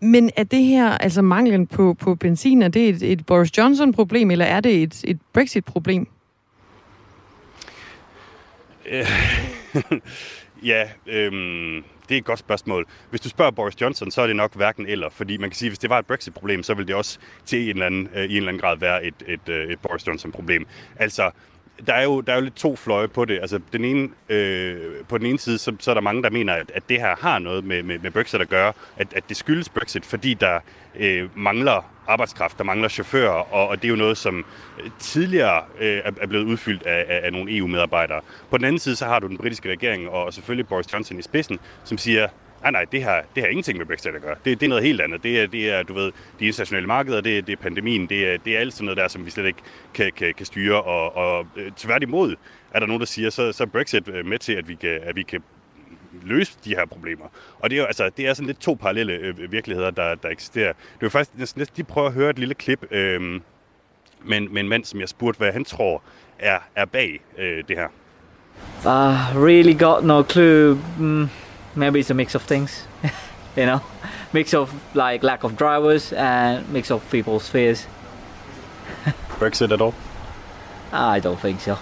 [0.00, 4.30] Men er det her, altså manglen på, på benzin, er det et, et Boris Johnson-problem,
[4.30, 6.08] eller er det et, et Brexit-problem?
[10.66, 12.86] ja, øhm, det er et godt spørgsmål.
[13.10, 15.66] Hvis du spørger Boris Johnson, så er det nok hverken eller, fordi man kan sige,
[15.66, 18.24] at hvis det var et Brexit-problem, så ville det også til en eller anden, øh,
[18.24, 20.66] i en eller anden grad være et, et, øh, et Boris Johnson-problem.
[20.96, 21.30] Altså,
[21.86, 23.38] der er, jo, der er jo lidt to fløje på det.
[23.40, 26.52] Altså, den ene, øh, på den ene side, så, så er der mange, der mener,
[26.52, 29.36] at, at det her har noget med, med, med Brexit at gøre, at, at det
[29.36, 30.60] skyldes Brexit, fordi der
[30.98, 34.44] øh, mangler arbejdskraft, der mangler chauffører, og, og det er jo noget, som
[34.84, 38.20] øh, tidligere øh, er blevet udfyldt af, af, af nogle EU-medarbejdere.
[38.50, 41.22] På den anden side, så har du den britiske regering, og selvfølgelig Boris Johnson i
[41.22, 42.28] spidsen, som siger,
[42.70, 44.36] nej, nej, det har, det har ingenting med Brexit at gøre.
[44.44, 45.22] Det, det er noget helt andet.
[45.22, 48.28] Det er, det er du ved, de internationale markeder, det er, det er pandemien, det
[48.32, 49.58] er, det er alt sådan noget der, som vi slet ikke
[49.94, 50.82] kan, kan, kan styre.
[50.82, 52.34] Og, og øh, tværtimod
[52.70, 55.00] er der nogen, der siger, så, så er Brexit øh, med til, at vi kan,
[55.02, 55.42] at vi kan
[56.22, 57.24] løse de her problemer.
[57.58, 60.28] Og det er jo altså, det er sådan lidt to parallelle øh, virkeligheder, der, der
[60.28, 60.72] eksisterer.
[60.72, 63.20] Det var faktisk næsten lige prøve at høre et lille klip øh,
[64.24, 66.02] med, med en mand, som jeg spurgte, hvad han tror
[66.38, 67.88] er, er bag øh, det her.
[68.84, 70.78] I really got no clue.
[70.98, 71.28] Mm,
[71.76, 72.88] maybe it's a mix of things,
[73.56, 73.80] you know,
[74.32, 77.88] mix of like lack of drivers and mix of people's fears.
[79.40, 79.94] Brexit at all?
[80.92, 81.74] I don't think so.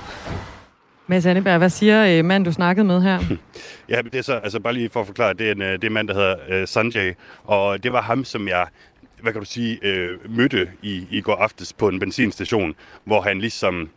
[1.06, 3.20] Mads Anneberg, hvad siger øh, mand, du snakkede med her?
[3.88, 5.84] ja, det er så, altså bare lige for at forklare, det er en, øh, det
[5.84, 8.66] er en mand, der hedder uh, Sanjay, og det var ham, som jeg
[9.24, 13.38] hvad kan du sige, øh, mødte i, i går aftes på en benzinstation, hvor han
[13.38, 13.90] ligesom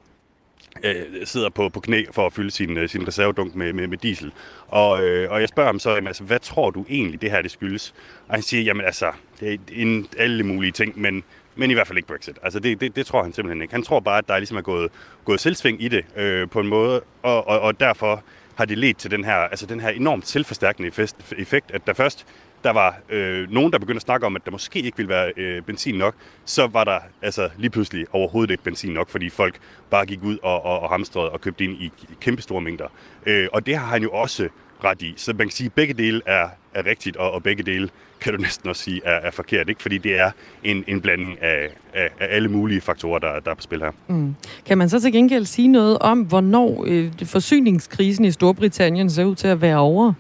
[0.84, 3.98] øh, sidder på, på knæ for at fylde sin, øh, sin reservedunk med, med, med
[3.98, 4.32] diesel.
[4.68, 7.42] Og, øh, og jeg spørger ham så, jamen, altså, hvad tror du egentlig, det her
[7.42, 7.94] det skyldes?
[8.28, 11.24] Og han siger, jamen altså, det er en, alle mulige ting, men
[11.60, 12.40] men i hvert fald ikke Brexit.
[12.44, 13.74] Altså det, det, det tror han simpelthen ikke.
[13.74, 14.92] Han tror bare, at der ligesom er gået,
[15.26, 18.24] gået selvsving i det øh, på en måde, og, og, og derfor
[18.56, 20.92] har det ledt til den her, altså den her enormt selvforstærkende
[21.38, 22.26] effekt, at der først
[22.68, 25.32] der var øh, nogen, der begyndte at snakke om, at der måske ikke ville være
[25.38, 29.56] øh, benzin nok, så var der altså lige pludselig overhovedet ikke benzin nok, fordi folk
[29.90, 32.88] bare gik ud og, og, og hamstrede og købte ind i kæmpe store mængder.
[33.26, 34.48] Øh, og det har han jo også
[34.84, 35.14] ret i.
[35.18, 37.90] Så man kan sige, at begge dele er, er rigtigt, og, og begge dele
[38.22, 39.82] kan du næsten også sige er, er forkert, ikke?
[39.82, 40.32] fordi det er
[40.64, 43.92] en, en blanding af, af, af alle mulige faktorer, der, der er på spil her.
[44.08, 44.36] Mm.
[44.66, 49.36] Kan man så til gengæld sige noget om, hvornår øh, forsyningskrisen i Storbritannien ser ud
[49.36, 50.14] til at være over?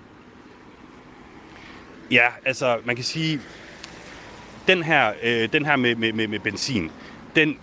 [2.12, 3.40] Ja, altså man kan sige,
[4.68, 6.92] den her, øh, den her med, med, med, med benzin,
[7.36, 7.60] den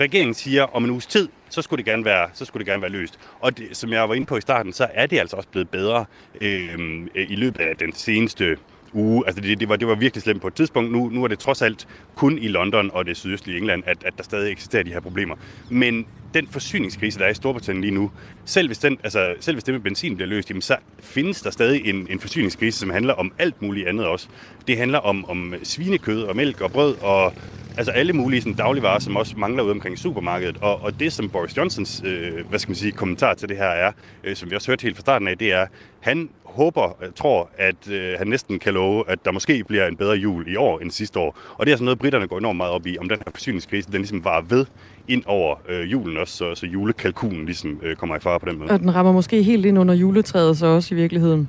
[0.00, 2.82] regeringen siger om en uges tid, så skulle det gerne være, så skulle det gerne
[2.82, 3.18] være løst.
[3.40, 5.70] Og det, som jeg var inde på i starten, så er det altså også blevet
[5.70, 6.04] bedre
[6.40, 8.56] øh, i løbet af den seneste
[8.92, 9.22] uge.
[9.26, 10.92] Altså det, det, var, det var virkelig slemt på et tidspunkt.
[10.92, 14.12] Nu, nu er det trods alt kun i London og det sydøstlige England, at, at
[14.16, 15.34] der stadig eksisterer de her problemer.
[15.70, 18.10] Men den forsyningskrise, der er i Storbritannien lige nu,
[18.44, 21.50] selv hvis, den, altså, selv hvis det med benzin bliver løst, jamen, så findes der
[21.50, 24.28] stadig en, en forsyningskrise, som handler om alt muligt andet også.
[24.66, 27.34] Det handler om, om svinekød og mælk og brød og
[27.76, 30.56] altså alle mulige sådan, dagligvarer, som også mangler ude omkring supermarkedet.
[30.60, 33.64] Og, og det, som Boris Johnsons øh, hvad skal man sige, kommentar til det her
[33.68, 33.92] er,
[34.24, 35.66] øh, som vi også hørte helt fra starten af, det er,
[36.00, 39.96] han håber, øh, tror, at øh, han næsten kan love, at der måske bliver en
[39.96, 41.38] bedre jul i år end sidste år.
[41.54, 43.92] Og det er sådan noget, britterne går enormt meget op i, om den her forsyningskrise,
[43.92, 44.66] den ligesom var ved
[45.08, 48.58] ind over øh, julen også, så, så julekalkulen ligesom øh, kommer i fare på den
[48.58, 48.70] måde.
[48.70, 51.48] Og den rammer måske helt ind under juletræet så også i virkeligheden.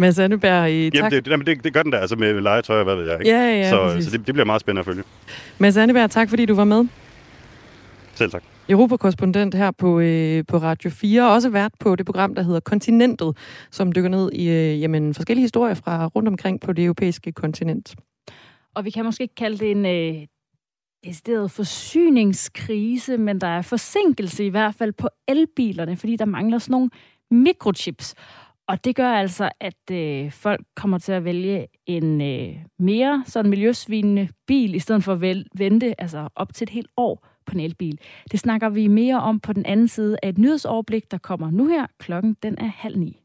[0.00, 0.94] Mads Anneberg, i tak.
[0.94, 3.20] Jamen, det, det, det, det gør den der, altså med legetøj og hvad ved jeg.
[3.20, 3.30] Ikke?
[3.30, 5.02] Ja, ja, Så, så det, det bliver meget spændende at følge.
[5.58, 6.84] Mads Anneberg, tak fordi du var med.
[8.14, 8.42] Selv tak.
[8.68, 12.60] Europakorrespondent her på, øh, på Radio 4, og også vært på det program, der hedder
[12.60, 13.36] Kontinentet,
[13.70, 17.94] som dykker ned i øh, jamen, forskellige historier fra rundt omkring på det europæiske kontinent.
[18.74, 20.26] Og vi kan måske ikke kalde det en øh,
[21.04, 26.72] decideret forsyningskrise, men der er forsinkelse i hvert fald på elbilerne, fordi der mangler sådan
[26.72, 26.90] nogle
[27.30, 28.14] mikrochips.
[28.70, 33.50] Og det gør altså, at øh, folk kommer til at vælge en øh, mere sådan
[33.50, 35.20] miljøsvinende bil, i stedet for at
[35.54, 37.98] vente altså op til et helt år på en elbil.
[38.32, 41.66] Det snakker vi mere om på den anden side af et nyhedsoverblik, der kommer nu
[41.66, 41.86] her.
[41.98, 43.20] Klokken den er halv ni.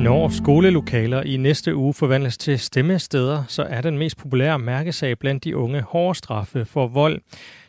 [0.00, 5.44] Når skolelokaler i næste uge forvandles til stemmesteder, så er den mest populære mærkesag blandt
[5.44, 7.20] de unge hårde straffe for vold.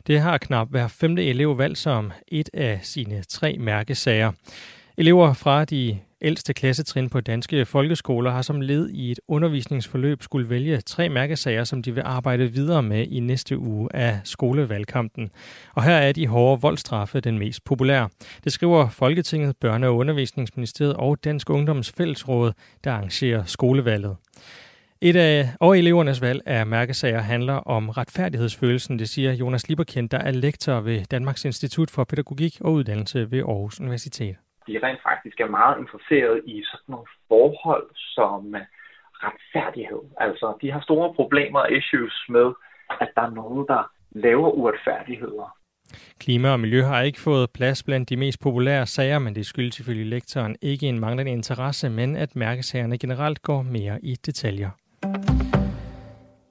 [0.08, 4.32] Det har knap hver femte elev valgt som et af sine tre mærkesager.
[4.98, 10.50] Elever fra de ældste klassetrin på danske folkeskoler har som led i et undervisningsforløb skulle
[10.50, 15.30] vælge tre mærkesager, som de vil arbejde videre med i næste uge af skolevalgkampen.
[15.74, 18.10] Og her er de hårde voldstraffe den mest populære.
[18.44, 22.52] Det skriver Folketinget, Børne- og Undervisningsministeriet og Dansk Ungdoms Fællesråd,
[22.84, 24.16] der arrangerer skolevalget.
[25.02, 30.18] Et af og elevernes valg af mærkesager handler om retfærdighedsfølelsen, det siger Jonas Lieberkind, der
[30.18, 34.36] er lektor ved Danmarks Institut for Pædagogik og Uddannelse ved Aarhus Universitet
[34.68, 38.62] de rent faktisk er meget interesseret i sådan nogle forhold som øh,
[39.26, 40.04] retfærdighed.
[40.18, 42.48] Altså, de har store problemer og issues med,
[43.02, 45.58] at der er nogen, der laver uretfærdigheder.
[46.20, 49.76] Klima og miljø har ikke fået plads blandt de mest populære sager, men det skyldes
[49.76, 54.70] selvfølgelig lektoren ikke en manglende interesse, men at mærkesagerne generelt går mere i detaljer.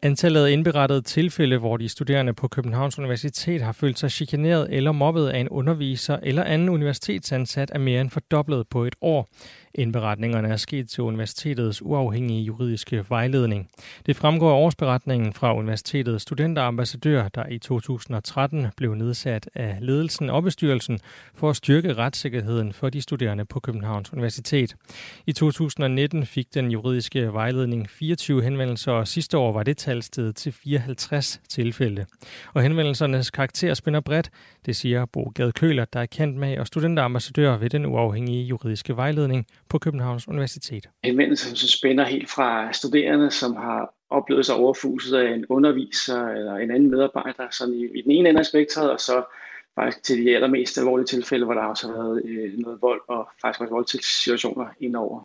[0.03, 4.93] Antallet af indberettede tilfælde, hvor de studerende på Københavns Universitet har følt sig chikaneret eller
[4.93, 9.29] mobbet af en underviser eller anden universitetsansat, er mere end fordoblet på et år.
[9.75, 13.69] Indberetningerne er sket til universitetets uafhængige juridiske vejledning.
[14.07, 20.43] Det fremgår af årsberetningen fra universitetets studenterambassadør, der i 2013 blev nedsat af ledelsen og
[20.43, 20.99] bestyrelsen
[21.35, 24.77] for at styrke retssikkerheden for de studerende på Københavns Universitet.
[25.27, 30.37] I 2019 fik den juridiske vejledning 24 henvendelser, og sidste år var det tal steget
[30.37, 32.07] til 54 tilfælde.
[32.55, 34.31] Og henvendelsernes karakter spænder bredt,
[34.67, 38.97] det siger Bo Gade Køler, der er kendt med og studenterambassadør ved den uafhængige juridiske
[38.97, 40.89] vejledning på Københavns Universitet.
[41.05, 46.57] Henvendelsen som spænder helt fra studerende, som har oplevet sig overfuset af en underviser eller
[46.57, 49.25] en anden medarbejder, sådan i, i den ene ende af spektret, og så
[49.75, 53.29] faktisk til de allermest alvorlige tilfælde, hvor der også har været øh, noget vold og
[53.43, 55.23] faktisk også voldtægtssituationer indover.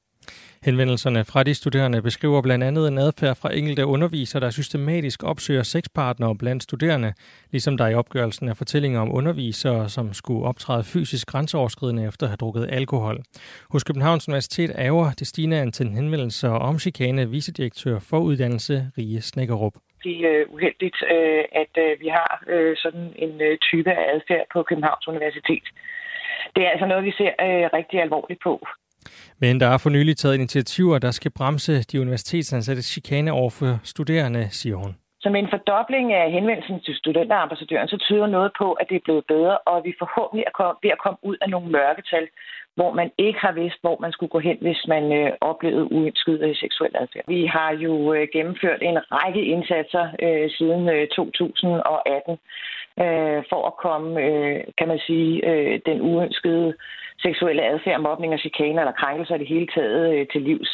[0.65, 5.63] Henvendelserne fra de studerende beskriver blandt andet en adfærd fra enkelte undervisere, der systematisk opsøger
[5.63, 7.13] sexpartnere blandt studerende,
[7.51, 12.29] ligesom der i opgørelsen er fortællinger om undervisere, som skulle optræde fysisk grænseoverskridende efter at
[12.29, 13.17] have drukket alkohol.
[13.71, 19.73] Hos Københavns Universitet ærger det stigende antal henvendelser om chikane vicedirektør for uddannelse Rie Snækkerup
[20.05, 24.05] det er øh, uheldigt, øh, at øh, vi har øh, sådan en øh, type af
[24.13, 25.67] adfærd på Københavns Universitet.
[26.55, 28.53] Det er altså noget, vi ser øh, rigtig alvorligt på.
[29.39, 33.79] Men der er for nylig taget initiativer, der skal bremse de universitetsansatte chikane over for
[33.83, 34.95] studerende, siger hun.
[35.25, 39.05] Så med en fordobling af henvendelsen til studenterambassadøren, så tyder noget på, at det er
[39.07, 42.27] blevet bedre, og vi forhåbentlig er ved at komme ud af nogle mørketal,
[42.75, 46.39] hvor man ikke har vidst, hvor man skulle gå hen, hvis man øh, oplevede uønsket
[46.47, 47.23] øh, seksuel adfærd.
[47.27, 52.37] Vi har jo øh, gennemført en række indsatser øh, siden øh, 2018
[53.03, 56.73] øh, for at komme, øh, kan man sige, øh, den uønskede
[57.19, 60.71] seksuelle adfærd, mobning og chikaner eller krænkelser i det hele taget øh, til livs.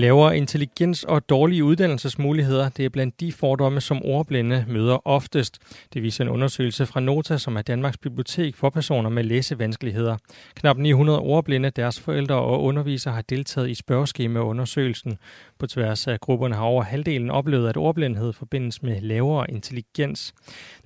[0.00, 5.58] Lavere intelligens og dårlige uddannelsesmuligheder, det er blandt de fordomme, som ordblinde møder oftest.
[5.94, 10.16] Det viser en undersøgelse fra Nota, som er Danmarks bibliotek for personer med læsevanskeligheder.
[10.54, 15.18] Knap 900 ordblinde, deres forældre og undervisere har deltaget i spørgeskemaundersøgelsen.
[15.58, 20.34] På tværs af grupperne har over halvdelen oplevet, at ordblindhed forbindes med lavere intelligens.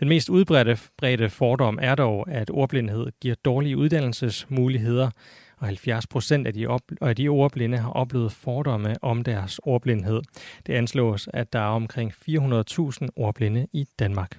[0.00, 5.10] Den mest udbredte fordom er dog, at ordblindhed giver dårlige uddannelsesmuligheder
[5.64, 10.20] og 70 procent af de, op, af de ordblinde har oplevet fordomme om deres ordblindhed.
[10.66, 14.38] Det anslås, at der er omkring 400.000 ordblinde i Danmark.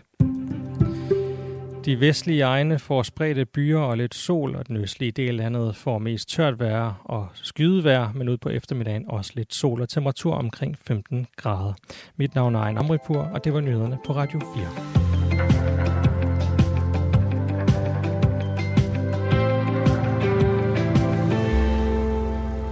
[1.85, 5.75] De vestlige egne får spredte byer og lidt sol, og den østlige del af landet
[5.75, 10.33] får mest tørt vejr og skydevejr, men ud på eftermiddagen også lidt sol og temperatur
[10.33, 11.73] omkring 15 grader.
[12.15, 15.04] Mit navn er Ejn Amripur, og det var nyhederne på Radio 4.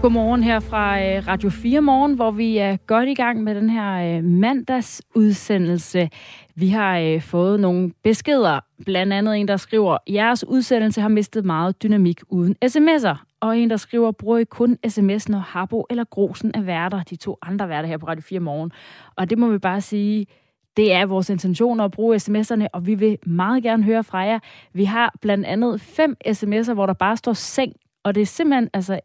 [0.03, 3.69] Godmorgen her fra øh, Radio 4 Morgen, hvor vi er godt i gang med den
[3.69, 6.09] her øh, mandagsudsendelse.
[6.55, 11.45] Vi har øh, fået nogle beskeder, blandt andet en, der skriver, jeres udsendelse har mistet
[11.45, 13.37] meget dynamik uden sms'er.
[13.39, 17.15] Og en, der skriver, bruger I kun sms, når Harbo eller Grosen er værter, de
[17.15, 18.71] to andre værter her på Radio 4 Morgen.
[19.15, 20.25] Og det må vi bare sige,
[20.77, 24.39] det er vores intention at bruge sms'erne, og vi vil meget gerne høre fra jer.
[24.73, 28.69] Vi har blandt andet fem sms'er, hvor der bare står seng, og det er simpelthen
[28.73, 28.99] altså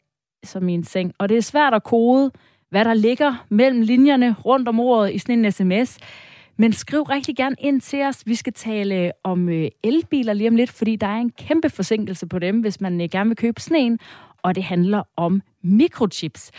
[0.44, 1.12] som i en seng.
[1.18, 2.30] Og det er svært at kode,
[2.70, 5.98] hvad der ligger mellem linjerne rundt om ordet i sådan en sms.
[6.56, 8.26] Men skriv rigtig gerne ind til os.
[8.26, 12.26] Vi skal tale om øh, elbiler lige om lidt, fordi der er en kæmpe forsinkelse
[12.26, 13.98] på dem, hvis man øh, gerne vil købe sådan en.
[14.42, 16.50] Og det handler om mikrochips.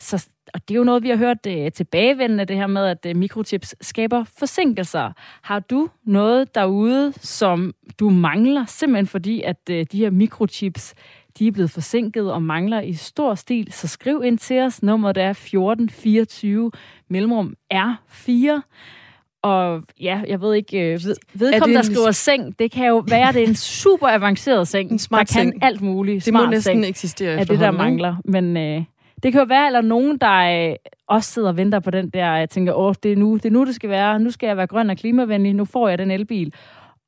[0.00, 3.06] Så og det er jo noget, vi har hørt øh, tilbagevendende, det her med, at
[3.06, 5.12] øh, mikrochips skaber forsinkelser.
[5.42, 10.94] Har du noget derude, som du mangler, simpelthen fordi, at øh, de her mikrochips,
[11.38, 14.82] de er blevet forsinket og mangler i stor stil, så skriv ind til os.
[14.82, 16.70] Nummeret er 1424,
[17.08, 18.60] mellemrum R4.
[19.42, 23.32] Og ja, jeg ved ikke, øh, ved, vedkommende, der skriver seng, det kan jo være,
[23.32, 25.64] det er en super avanceret seng, en smart der kan seng.
[25.64, 26.24] alt muligt.
[26.24, 28.16] Det må næsten seng, eksistere er det, der mangler.
[28.24, 28.84] Men øh,
[29.22, 30.76] det kan jo være, eller nogen, der øh,
[31.08, 33.50] også sidder og venter på den der, jeg tænker, åh, det er nu, det er
[33.50, 34.20] nu, det skal være.
[34.20, 36.52] Nu skal jeg være grøn og klimavenlig, nu får jeg den elbil.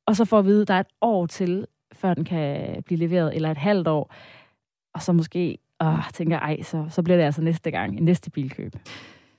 [0.05, 1.65] Og så får at vide, at der er et år til,
[2.01, 4.13] før den kan blive leveret, eller et halvt år.
[4.93, 8.31] Og så måske, åh, tænker ej, så, så bliver det altså næste gang, en næste
[8.31, 8.75] bilkøb.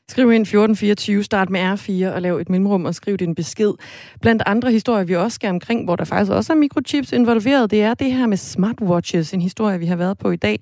[0.09, 3.72] Skriv ind 1424, start med R4 og lav et mellemrum og skriv din besked.
[4.20, 7.83] Blandt andre historier, vi også skal omkring, hvor der faktisk også er mikrochips involveret, det
[7.83, 10.61] er det her med smartwatches, en historie, vi har været på i dag.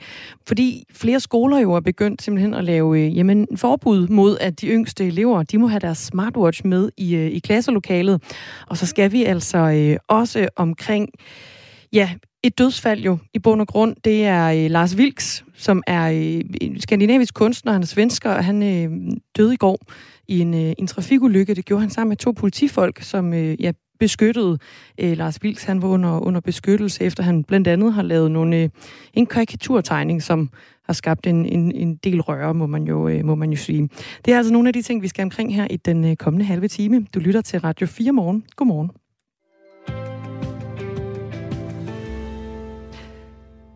[0.48, 4.66] Fordi flere skoler jo er begyndt simpelthen at lave øh, jamen, forbud mod, at de
[4.66, 8.22] yngste elever, de må have deres smartwatch med i, øh, i klasselokalet.
[8.66, 11.08] Og så skal vi altså øh, også omkring
[11.92, 12.10] Ja,
[12.42, 13.96] et dødsfald jo i bund og grund.
[14.04, 18.44] Det er øh, Lars Vilks, som er øh, en skandinavisk kunstner, han er svensker, og
[18.44, 19.78] han øh, døde i går
[20.28, 21.54] i en, øh, en trafikulykke.
[21.54, 24.58] Det gjorde han sammen med to politifolk, som øh, ja, beskyttede
[25.00, 25.64] øh, Lars Vilks.
[25.64, 28.68] Han var under, under beskyttelse, efter han blandt andet har lavet nogle, øh,
[29.14, 30.50] en karikaturtegning, som
[30.84, 33.88] har skabt en, en, en del røre, må man, jo, øh, må man jo sige.
[34.24, 36.44] Det er altså nogle af de ting, vi skal omkring her i den øh, kommende
[36.46, 37.06] halve time.
[37.14, 38.44] Du lytter til Radio 4 morgen.
[38.56, 38.90] Godmorgen.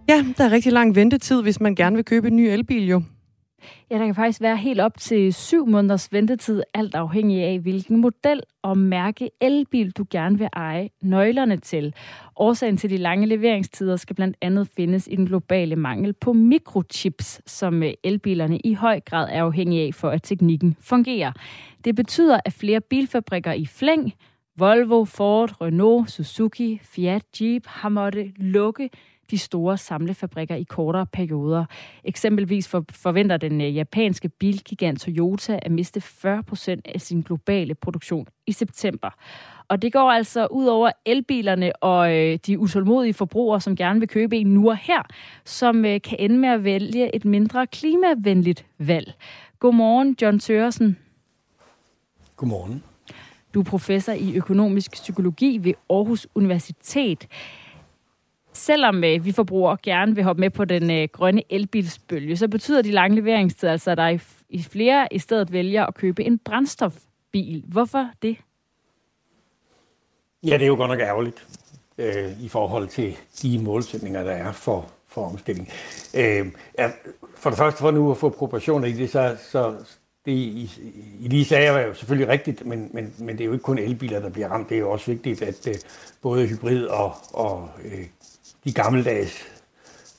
[0.09, 3.03] Ja, der er rigtig lang ventetid, hvis man gerne vil købe en ny elbil jo.
[3.91, 7.97] Ja, der kan faktisk være helt op til syv måneders ventetid, alt afhængig af, hvilken
[7.97, 11.95] model og mærke elbil du gerne vil eje nøglerne til.
[12.37, 17.41] Årsagen til de lange leveringstider skal blandt andet findes i den globale mangel på mikrochips,
[17.47, 21.33] som øh, elbilerne i høj grad er afhængige af, for at teknikken fungerer.
[21.85, 24.13] Det betyder, at flere bilfabrikker i flæng,
[24.57, 28.91] Volvo, Ford, Renault, Suzuki, Fiat, Jeep har måttet lukke
[29.35, 31.65] de store samlefabrikker i kortere perioder.
[32.05, 37.75] Eksempelvis for, forventer den øh, japanske bilgigant Toyota at miste 40 procent af sin globale
[37.75, 39.11] produktion i september.
[39.69, 44.09] Og det går altså ud over elbilerne og øh, de utålmodige forbrugere, som gerne vil
[44.09, 45.03] købe en nu og her,
[45.45, 49.15] som øh, kan ende med at vælge et mindre klimavenligt valg.
[49.59, 50.99] Godmorgen, John Tøresen.
[52.37, 52.83] Godmorgen.
[53.55, 57.27] Du er professor i økonomisk psykologi ved Aarhus Universitet.
[58.65, 62.83] Selvom øh, vi forbrugere gerne vil hoppe med på den øh, grønne elbilsbølge, så betyder
[62.83, 66.39] de lange leveringstider altså, at der i, i flere i stedet vælger at købe en
[66.39, 67.65] brændstofbil.
[67.67, 68.37] Hvorfor det?
[70.43, 71.47] Ja, det er jo godt nok ærgerligt
[71.99, 75.69] øh, i forhold til de målsætninger, der er for, for omstilling.
[76.15, 76.47] Øh,
[76.79, 76.91] ja,
[77.37, 79.75] for det første, for nu at få proportioner i det, så, så
[80.27, 80.71] det I,
[81.21, 83.79] I lige sagde er jo selvfølgelig rigtigt, men, men, men det er jo ikke kun
[83.79, 84.69] elbiler, der bliver ramt.
[84.69, 85.75] Det er jo også vigtigt, at øh,
[86.23, 88.07] både hybrid og, og øh,
[88.65, 89.45] de gammeldags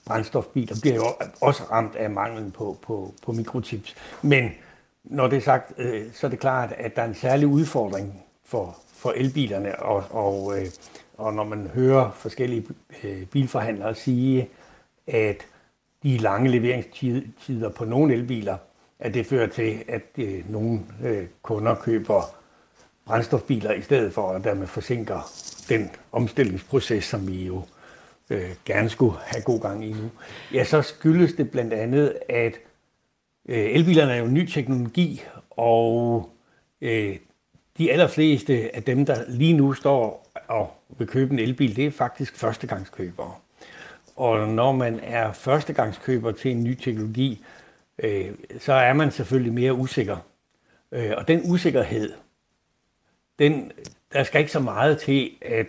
[0.06, 1.06] brændstofbiler bliver jo
[1.42, 3.96] også ramt af manglen på, på, på mikrochips.
[4.22, 4.52] Men
[5.04, 8.24] når det er sagt, øh, så er det klart, at der er en særlig udfordring
[8.46, 10.66] for, for elbilerne, og, og, øh,
[11.18, 12.68] og når man hører forskellige
[13.04, 14.50] øh, bilforhandlere sige,
[15.08, 15.46] at
[16.04, 18.58] de lange leveringstider på nogle elbiler,
[19.00, 22.36] at det fører til, at øh, nogle øh, kunder køber
[23.06, 25.32] brændstofbiler i stedet for, og dermed forsinker
[25.70, 27.64] den omstillingsproces, som vi jo
[28.30, 30.10] øh, gerne skulle have god gang i nu,
[30.54, 32.54] ja, så skyldes det blandt andet, at
[33.46, 36.30] øh, elbilerne er jo ny teknologi, og
[36.82, 37.16] øh,
[37.78, 41.92] de allerfleste af dem, der lige nu står og vil købe en elbil, det er
[41.92, 43.34] faktisk førstegangskøbere.
[44.16, 47.44] Og når man er førstegangskøber til en ny teknologi,
[48.00, 50.18] øh, så er man selvfølgelig mere usikker.
[50.92, 52.14] Øh, og den usikkerhed,
[53.40, 53.72] den,
[54.14, 55.68] der skal ikke så meget til, at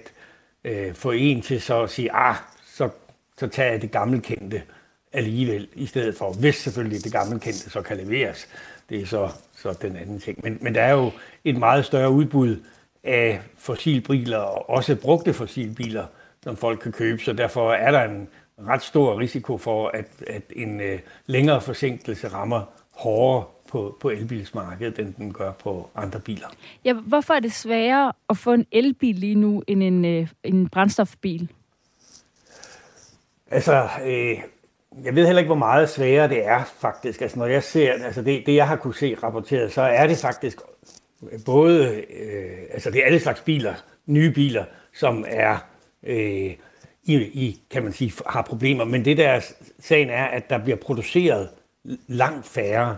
[0.66, 2.88] øh, få en til så at sige, ah, så,
[3.38, 4.62] så tager jeg det gammelkendte
[5.12, 8.49] alligevel, i stedet for, hvis selvfølgelig det gammelkendte så kan leveres.
[8.88, 10.40] Det er så, så den anden ting.
[10.43, 11.11] Men, men der er jo
[11.45, 12.57] et meget større udbud
[13.05, 16.07] af fossilbiler, og også brugte fossilbiler,
[16.43, 18.28] som folk kan købe, så derfor er der en
[18.59, 22.62] ret stor risiko for, at, at en øh, længere forsinkelse rammer
[22.95, 26.46] hårdere på, på elbilsmarkedet, end den gør på andre biler.
[26.84, 30.68] Ja, hvorfor er det sværere at få en elbil lige nu, end en, øh, en
[30.68, 31.50] brændstofbil?
[33.50, 34.38] Altså, øh,
[35.04, 37.20] jeg ved heller ikke, hvor meget sværere det er faktisk.
[37.20, 40.18] Altså, når jeg ser, altså det, det jeg har kunne se rapporteret, så er det
[40.18, 40.58] faktisk
[41.44, 43.74] både, øh, altså det er alle slags biler,
[44.06, 44.64] nye biler,
[44.94, 45.56] som er
[46.02, 46.54] øh,
[47.04, 48.84] i, i, kan man sige, har problemer.
[48.84, 49.40] Men det der
[49.80, 51.48] sagen er, at der bliver produceret
[52.06, 52.96] langt færre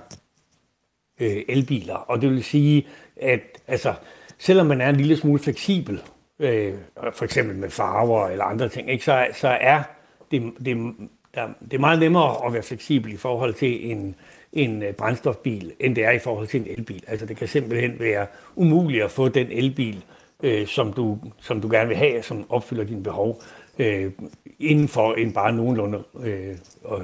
[1.20, 1.94] øh, elbiler.
[1.94, 3.94] Og det vil sige, at altså,
[4.38, 6.02] selvom man er en lille smule fleksibel,
[6.38, 6.74] øh,
[7.12, 9.82] for eksempel med farver eller andre ting, ikke, så, så er
[10.30, 10.94] det, det,
[11.34, 14.14] der, det er meget nemmere at være fleksibel i forhold til en,
[14.52, 17.04] en øh, brændstofbil, end det er i forhold til en elbil.
[17.06, 20.04] Altså det kan simpelthen være umuligt at få den elbil,
[20.42, 23.42] øh, som, du, som du gerne vil have, som opfylder dine behov,
[23.78, 24.12] øh,
[24.58, 26.56] inden for en bare nogenlunde øh,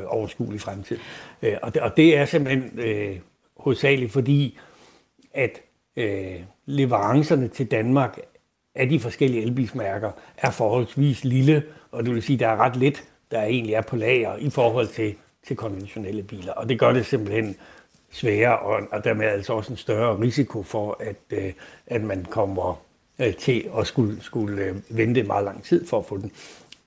[0.07, 0.99] overskuelig fremtid.
[1.43, 3.17] Øh, og, det, og det er simpelthen øh,
[3.65, 4.59] hovedsageligt fordi,
[5.35, 5.61] at
[5.97, 8.19] øh, leverancerne til Danmark
[8.75, 12.77] af de forskellige elbilsmærker er forholdsvis lille, og det vil sige, at der er ret
[12.77, 15.15] lidt, der egentlig er på lager i forhold til,
[15.47, 16.53] til konventionelle biler.
[16.53, 17.57] Og det gør det simpelthen
[18.11, 21.53] sværere, og, og dermed altså også en større risiko for, at, øh,
[21.87, 22.83] at man kommer
[23.19, 26.33] øh, til at skulle, skulle øh, vente meget lang tid for at få den.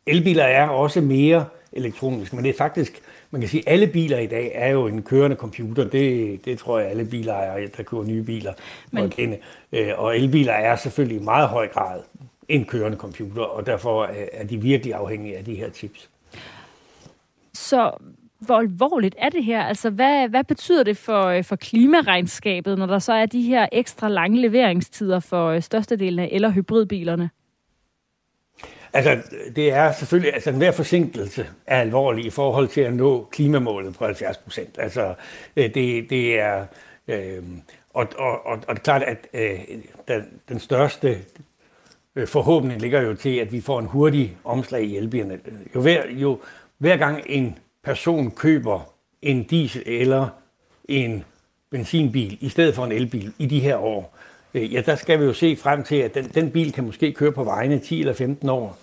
[0.06, 3.02] Elbiler er også mere elektronisk, men det er faktisk,
[3.32, 5.84] man kan sige, at alle biler i dag er jo en kørende computer.
[5.90, 8.54] Det, det tror jeg, alle biler er, der kører nye biler
[8.92, 9.10] men...
[9.10, 9.38] kende.
[9.72, 12.02] Øh, og elbiler er selvfølgelig i meget høj grad
[12.48, 16.10] en kørende computer, og derfor er de virkelig afhængige af de her chips.
[17.54, 17.92] Så
[18.40, 19.62] hvor alvorligt er det her?
[19.62, 23.68] Altså, hvad, hvad betyder det for, øh, for klimaregnskabet, når der så er de her
[23.72, 27.30] ekstra lange leveringstider for øh, størstedelen af el- og hybridbilerne?
[28.94, 33.96] Altså, det er selvfølgelig, altså enhver forsinkelse er alvorlig i forhold til at nå klimamålet
[33.96, 34.80] på 70 procent.
[34.80, 35.14] Altså,
[35.56, 36.66] øh, det, det er,
[37.08, 37.44] øh,
[37.94, 39.60] og, og, og, og det er klart, at øh,
[40.08, 41.18] den, den største
[42.16, 45.40] øh, forhåbning ligger jo til, at vi får en hurtig omslag i elbilerne.
[45.76, 46.40] Jo hver, jo
[46.78, 50.28] hver gang en person køber en diesel eller
[50.90, 51.24] en
[51.70, 54.18] benzinbil i stedet for en elbil i de her år,
[54.54, 57.14] øh, ja, der skal vi jo se frem til, at den, den bil kan måske
[57.14, 58.78] køre på vejene 10 eller 15 år.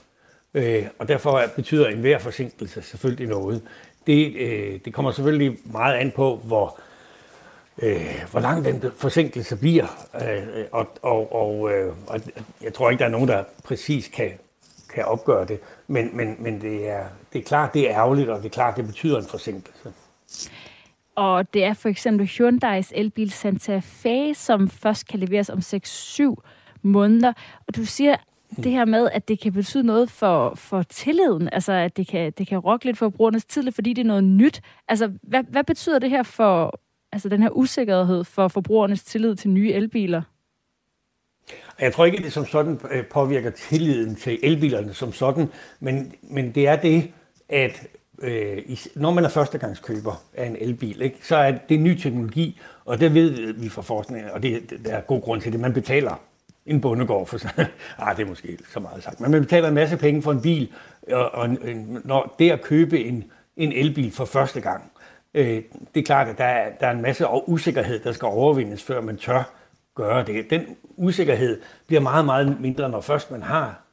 [0.54, 3.62] Øh, og derfor betyder enhver forsinkelse selvfølgelig noget.
[4.06, 6.80] Det, øh, det kommer selvfølgelig meget an på, hvor,
[7.82, 10.08] øh, hvor lang den forsinkelse bliver.
[10.14, 12.20] Øh, og, og, og, øh, og
[12.62, 14.30] jeg tror ikke, der er nogen, der præcis kan,
[14.94, 15.60] kan opgøre det.
[15.86, 18.76] Men, men, men det, er, det er klart, det er ærgerligt, og det er klart,
[18.76, 19.92] det betyder en forsinkelse.
[21.16, 26.34] Og det er for eksempel Hyundai's elbil Santa Fe, som først kan leveres om 6-7
[26.82, 27.32] måneder.
[27.66, 28.16] Og du siger
[28.56, 32.32] det her med, at det kan betyde noget for, for tilliden, altså at det kan,
[32.38, 34.60] det kan rokke lidt for brugernes tillid, fordi det er noget nyt.
[34.88, 36.80] Altså, hvad, hvad betyder det her for
[37.12, 40.22] altså den her usikkerhed for forbrugernes tillid til nye elbiler?
[41.80, 45.48] Jeg tror ikke, at det som sådan øh, påvirker tilliden til elbilerne som sådan,
[45.80, 47.10] men, men det er det,
[47.48, 47.86] at
[48.22, 48.58] øh,
[48.94, 53.14] når man er førstegangskøber af en elbil, ikke, så er det ny teknologi, og det
[53.14, 55.60] ved vi fra forskningen, og det, det er god grund til det.
[55.60, 56.20] Man betaler
[56.66, 57.50] en bondegård for sig.
[57.98, 59.20] ah, det er måske så meget sagt.
[59.20, 60.72] Men man betaler en masse penge for en bil,
[61.12, 61.48] og, og
[62.04, 63.24] når det at købe en,
[63.56, 64.92] en elbil for første gang,
[65.34, 65.62] øh,
[65.94, 69.00] det er klart, at der er, der er en masse usikkerhed, der skal overvindes, før
[69.00, 69.42] man tør
[69.94, 70.50] gøre det.
[70.50, 73.83] Den usikkerhed bliver meget, meget mindre, når først man har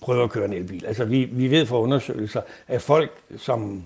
[0.00, 0.86] prøvet at køre en elbil.
[0.86, 3.84] Altså vi, vi ved fra undersøgelser, at folk, som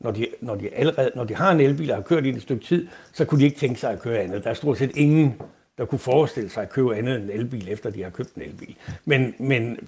[0.00, 2.42] når de, når de, allerede, når de har en elbil og har kørt i et
[2.42, 4.44] stykke tid, så kunne de ikke tænke sig at køre andet.
[4.44, 5.34] Der er stort set ingen,
[5.78, 8.42] der kunne forestille sig at købe andet end en elbil, efter de har købt en
[8.42, 8.76] elbil.
[9.04, 9.78] Men, men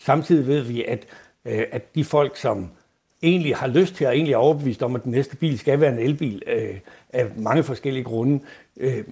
[0.00, 1.06] samtidig ved vi, at,
[1.44, 2.70] øh, at de folk, som
[3.22, 5.92] egentlig har lyst til og egentlig er overbevist om, at den næste bil skal være
[5.92, 6.78] en elbil øh,
[7.12, 8.40] af mange forskellige grunde,
[8.76, 9.04] øh,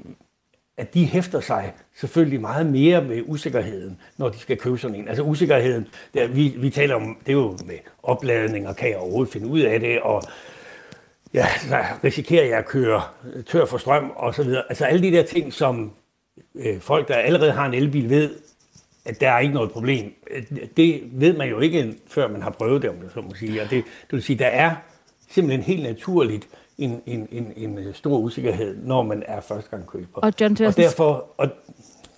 [0.77, 5.09] at de hæfter sig selvfølgelig meget mere med usikkerheden, når de skal købe sådan en.
[5.09, 8.97] Altså usikkerheden, der, vi, vi taler om, det er jo med opladning, og kan jeg
[8.97, 10.22] overhovedet finde ud af det, og
[11.35, 13.03] ja, så risikerer jeg at køre
[13.47, 14.62] tør for strøm, og så videre.
[14.68, 15.93] Altså alle de der ting, som
[16.55, 18.31] øh, folk, der allerede har en elbil, ved,
[19.05, 20.12] at der er ikke noget problem.
[20.77, 23.62] Det ved man jo ikke, før man har prøvet det, om det så må sige.
[23.62, 24.75] Og det, det vil sige, der er
[25.31, 26.49] simpelthen helt naturligt
[26.79, 30.20] en, en, en, en stor usikkerhed, når man er første gang køber.
[30.20, 31.49] Og, John og derfor, og,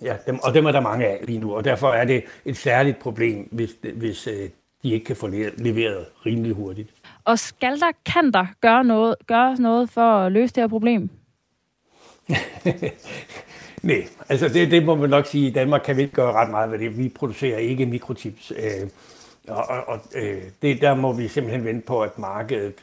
[0.02, 2.56] ja, dem, og dem er der mange af lige nu, og derfor er det et
[2.56, 4.50] særligt problem, hvis, hvis øh,
[4.82, 5.26] de ikke kan få
[5.56, 6.90] leveret rimelig hurtigt.
[7.24, 11.10] Og skal der, kan der gøre noget, gøre noget for at løse det her problem?
[13.82, 15.48] Nej, altså det, det må man nok sige.
[15.48, 16.98] I Danmark kan vi ikke gøre ret meget ved det.
[16.98, 18.52] Vi producerer ikke mikrochips.
[18.56, 18.88] Øh,
[19.48, 22.74] og og øh, det, der må vi simpelthen vente på, at markedet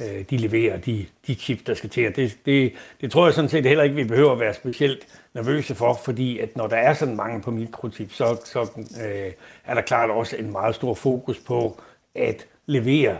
[0.00, 2.16] øh, de leverer de, de chip, der skal til.
[2.16, 5.74] det, det, det tror jeg sådan set heller ikke, vi behøver at være specielt nervøse
[5.74, 8.60] for, fordi at når der er sådan mange på mikrochip, så, så
[9.04, 9.32] øh,
[9.64, 11.80] er der klart også en meget stor fokus på
[12.14, 13.16] at levere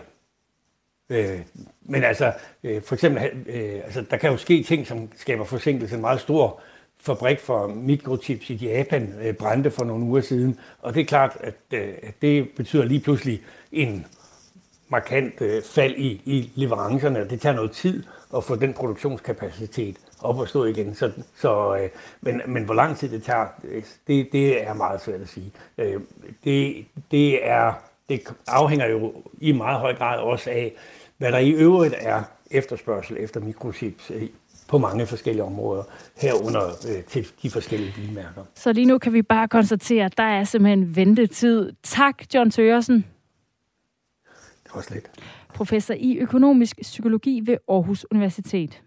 [1.10, 1.40] Øh,
[1.82, 2.32] men altså,
[2.64, 5.94] øh, for eksempel, øh, altså, der kan jo ske ting, som skaber forsinkelse.
[5.94, 6.60] En meget stor
[7.00, 11.36] fabrik for mikrochips i Japan øh, brændte for nogle uger siden, og det er klart,
[11.40, 13.40] at, øh, at det betyder lige pludselig
[13.72, 14.06] en
[14.90, 17.28] markant øh, fald i, i leverancerne.
[17.28, 18.02] Det tager noget tid
[18.36, 20.94] at få den produktionskapacitet op at stå igen.
[20.94, 21.88] Så, så, øh,
[22.20, 25.52] men, men hvor lang tid det tager, øh, det, det er meget svært at sige.
[25.78, 26.00] Øh,
[26.44, 27.72] det, det, er,
[28.08, 30.72] det afhænger jo i meget høj grad også af,
[31.18, 34.28] hvad der i øvrigt er efterspørgsel efter mikrochips øh,
[34.68, 35.82] på mange forskellige områder,
[36.16, 38.44] herunder øh, til de forskellige bilmærker.
[38.54, 41.72] Så lige nu kan vi bare konstatere, at der er simpelthen ventetid.
[41.82, 43.04] Tak, John Tøgersen.
[44.74, 45.10] Var slet.
[45.54, 48.82] Professor i økonomisk psykologi ved Aarhus Universitet.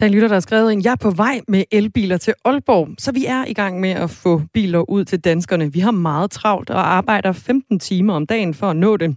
[0.00, 2.34] Der er en lytter, der har skrevet en, jeg er på vej med elbiler til
[2.44, 5.72] Aalborg, så vi er i gang med at få biler ud til danskerne.
[5.72, 9.16] Vi har meget travlt og arbejder 15 timer om dagen for at nå det.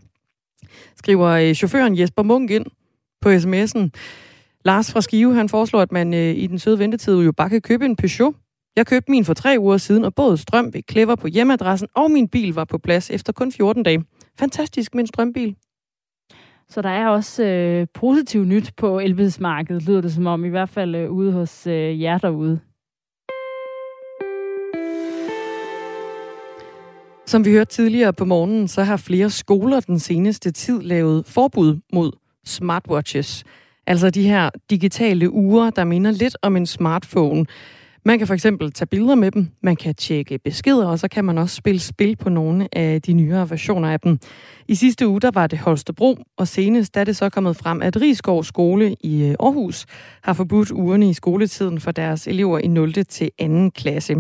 [0.95, 2.65] Skriver øh, chaufføren Jesper Munk ind
[3.21, 3.89] på sms'en.
[4.65, 7.61] Lars fra Skive, han foreslår, at man øh, i den søde ventetid jo bare kan
[7.61, 8.33] købe en Peugeot.
[8.75, 12.11] Jeg købte min for tre uger siden, og både strøm ved Clever på hjemmeadressen, og
[12.11, 14.03] min bil var på plads efter kun 14 dage.
[14.41, 15.55] Fantastisk med en strømbil.
[16.69, 20.69] Så der er også øh, positiv nyt på elbilsmarkedet, lyder det som om, i hvert
[20.69, 22.59] fald øh, ude hos øh, jer derude.
[27.25, 31.79] Som vi hørte tidligere på morgenen, så har flere skoler den seneste tid lavet forbud
[31.93, 32.11] mod
[32.45, 33.43] smartwatches.
[33.87, 37.45] Altså de her digitale uger, der minder lidt om en smartphone.
[38.05, 41.25] Man kan for eksempel tage billeder med dem, man kan tjekke beskeder, og så kan
[41.25, 44.19] man også spille spil på nogle af de nyere versioner af dem.
[44.67, 48.01] I sidste uge, der var det Holstebro, og senest er det så kommet frem, at
[48.01, 49.85] Rigskov skole i øh, Aarhus
[50.23, 52.93] har forbudt ugerne i skoletiden for deres elever i 0.
[52.93, 53.69] til 2.
[53.69, 54.15] klasse.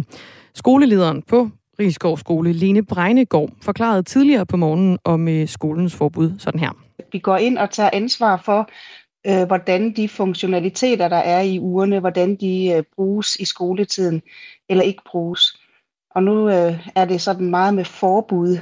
[0.55, 6.59] Skolelederen på Rigskov skole, Lene Bregnegård, forklarede tidligere på morgenen om øh, skolens forbud sådan
[6.59, 6.71] her.
[7.11, 8.69] Vi går ind og tager ansvar for,
[9.27, 14.21] øh, hvordan de funktionaliteter, der er i ugerne, hvordan de øh, bruges i skoletiden
[14.69, 15.57] eller ikke bruges.
[16.15, 18.57] Og nu øh, er det sådan meget med forbud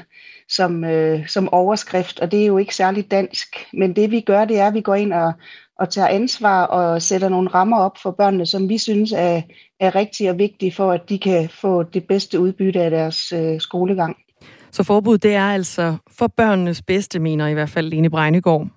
[0.49, 3.68] som, øh, som overskrift, og det er jo ikke særlig dansk.
[3.74, 5.34] Men det vi gør, det er, at vi går ind og,
[5.80, 9.41] og tager ansvar og sætter nogle rammer op for børnene, som vi synes er,
[9.80, 13.62] er rigtige og vigtige for, at de kan få det bedste udbytte af deres øh,
[13.62, 14.18] skolegang.
[14.72, 18.68] Så forbud, det er altså for børnenes bedste, mener i hvert fald Lene Bregnegård.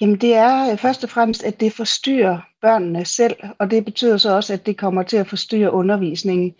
[0.00, 4.16] Jamen det er øh, først og fremmest, at det forstyrrer børnene selv, og det betyder
[4.16, 6.54] så også, at det kommer til at forstyrre undervisningen.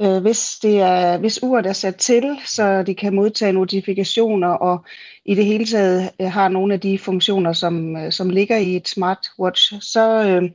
[0.00, 4.84] Øh, hvis, det er, hvis uret er sat til, så de kan modtage notifikationer og
[5.24, 8.76] i det hele taget øh, har nogle af de funktioner, som, øh, som ligger i
[8.76, 10.48] et smartwatch, så,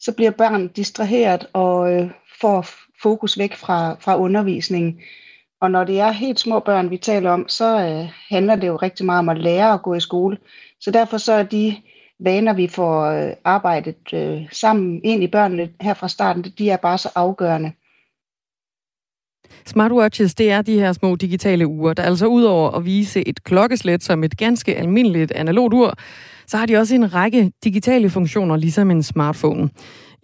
[0.00, 2.10] så bliver børn distraheret og
[2.40, 2.66] får
[3.02, 5.00] fokus væk fra, fra undervisningen.
[5.60, 7.78] Og når det er helt små børn, vi taler om, så
[8.28, 10.38] handler det jo rigtig meget om at lære at gå i skole.
[10.80, 11.76] Så derfor så er de
[12.20, 16.76] vaner, vi får øh, arbejdet øh, sammen ind i børnene her fra starten, de er
[16.76, 17.72] bare så afgørende.
[19.66, 24.02] Smartwatches, det er de her små digitale ure, der altså udover at vise et klokkeslæt
[24.02, 25.94] som et ganske almindeligt analogt ur,
[26.46, 29.70] så har de også en række digitale funktioner, ligesom en smartphone.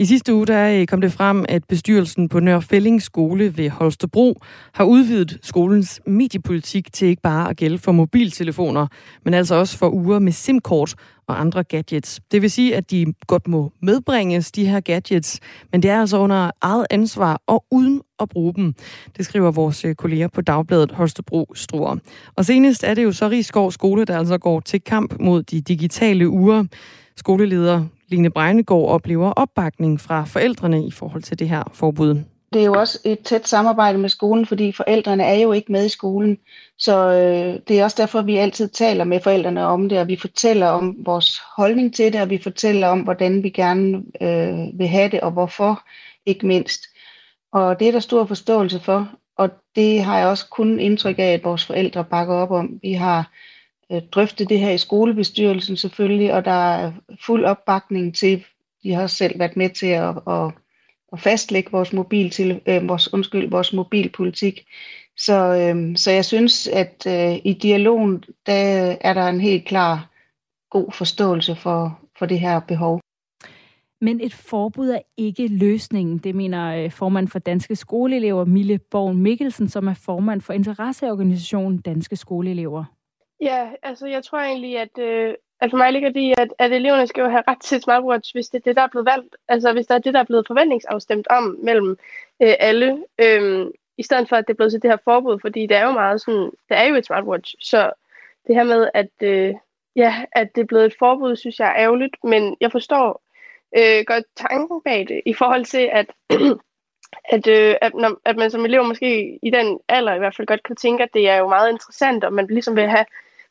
[0.00, 4.40] I sidste uge der øh, kom det frem, at bestyrelsen på Nørrefælling skole ved Holstebro
[4.72, 8.86] har udvidet skolens mediepolitik til ikke bare at gælde for mobiltelefoner,
[9.24, 10.94] men altså også for uger med SIM-kort
[11.26, 12.20] og andre gadgets.
[12.32, 15.40] Det vil sige, at de godt må medbringes, de her gadgets,
[15.72, 18.74] men det er altså under eget ansvar og uden at bruge dem.
[19.16, 21.96] Det skriver vores øh, kolleger på Dagbladet Holstebro Struer.
[22.36, 25.60] Og senest er det jo så Rigskov skole, der altså går til kamp mod de
[25.60, 26.64] digitale uger.
[27.16, 32.22] Skoleleder Line Brejnegård oplever opbakning fra forældrene i forhold til det her forbud.
[32.52, 35.86] Det er jo også et tæt samarbejde med skolen, fordi forældrene er jo ikke med
[35.86, 36.38] i skolen.
[36.78, 40.16] Så øh, det er også derfor, vi altid taler med forældrene om det, og vi
[40.16, 44.86] fortæller om vores holdning til det, og vi fortæller om, hvordan vi gerne øh, vil
[44.86, 45.82] have det, og hvorfor,
[46.26, 46.82] ikke mindst.
[47.52, 49.08] Og det er der stor forståelse for,
[49.38, 52.78] og det har jeg også kun indtryk af, at vores forældre bakker op om.
[52.82, 53.30] Vi har
[53.92, 56.92] Øh, drøfte det her i skolebestyrelsen selvfølgelig, og der er
[57.26, 58.44] fuld opbakning til,
[58.82, 60.52] de har selv været med til at, at,
[61.12, 64.66] at fastlægge vores, mobil til, øh, vores, undskyld, vores mobilpolitik.
[65.16, 70.10] Så, øh, så jeg synes, at øh, i dialogen, der er der en helt klar
[70.70, 73.00] god forståelse for, for det her behov.
[74.00, 79.16] Men et forbud er ikke løsningen, det mener øh, formand for Danske Skoleelever, Mille Borg
[79.16, 82.84] Mikkelsen, som er formand for interesseorganisationen Danske Skoleelever.
[83.40, 86.72] Ja, altså jeg tror egentlig, at, øh, at for mig ligger det i, at, at
[86.72, 89.36] eleverne skal jo have ret til smartwatch, hvis det er det, der er blevet valgt.
[89.48, 91.90] Altså hvis der er det, der er blevet forventningsafstemt om mellem
[92.42, 93.66] øh, alle, øh,
[93.98, 95.92] i stedet for, at det er blevet til det her forbud, fordi det er jo
[95.92, 97.90] meget sådan, det er jo et smartwatch, så
[98.46, 99.54] det her med, at, øh,
[99.96, 103.22] ja, at det er blevet et forbud, synes jeg er ærgerligt, men jeg forstår
[103.78, 106.06] øh, godt tanken bag det, i forhold til, at
[107.34, 110.46] at, øh, at, når, at man som elev måske i den alder i hvert fald
[110.46, 113.04] godt kan tænke, at det er jo meget interessant, og man ligesom vil have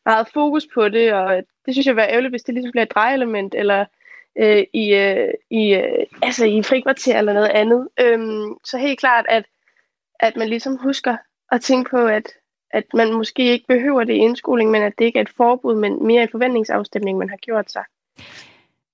[0.06, 2.86] meget fokus på det, og det synes jeg var være ærgerligt, hvis det ligesom bliver
[2.86, 3.86] et drejelement, eller
[4.38, 7.88] øh, i, øh, i, øh, altså i frikvarter eller noget andet.
[8.02, 9.46] Øhm, så helt klart, at,
[10.20, 11.18] at man ligesom husker
[11.52, 12.28] at tænke på, at,
[12.72, 15.76] at man måske ikke behøver det i indskoling, men at det ikke er et forbud,
[15.76, 17.84] men mere en forventningsafstemning, man har gjort sig.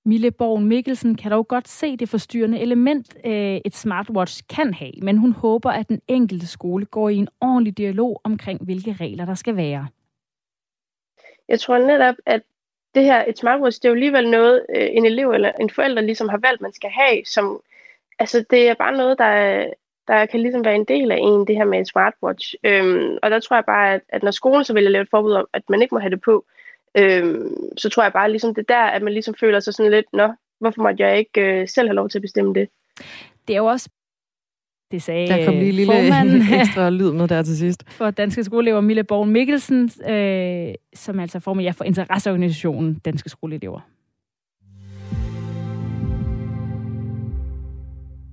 [0.07, 4.91] Mille Borgen Mikkelsen kan dog godt se det forstyrrende element, øh, et smartwatch kan have,
[5.01, 9.25] men hun håber, at den enkelte skole går i en ordentlig dialog omkring, hvilke regler
[9.25, 9.87] der skal være.
[11.49, 12.41] Jeg tror netop, at
[12.95, 16.01] det her, et smartwatch, det er jo alligevel noget, øh, en elev eller en forælder
[16.01, 17.61] ligesom har valgt, man skal have, som,
[18.19, 19.65] altså det er bare noget, der,
[20.07, 22.55] der kan ligesom være en del af en, det her med et smartwatch.
[22.63, 25.09] Øhm, og der tror jeg bare, at, at når skolen så vælger at lave et
[25.09, 26.45] forbud om, at man ikke må have det på,
[26.97, 30.05] øhm, så tror jeg bare ligesom det der, at man ligesom føler sig sådan lidt,
[30.13, 32.69] nå, hvorfor måtte jeg ikke øh, selv have lov til at bestemme det?
[33.47, 33.89] Det er jo også
[34.91, 37.83] det sagde der kom lige lille formanden, ekstra lyd med der til sidst.
[37.89, 43.79] For Danske Skoleelever, Mille Borgen Mikkelsen, øh, som altså formand for interesseorganisationen Danske Skoleelever.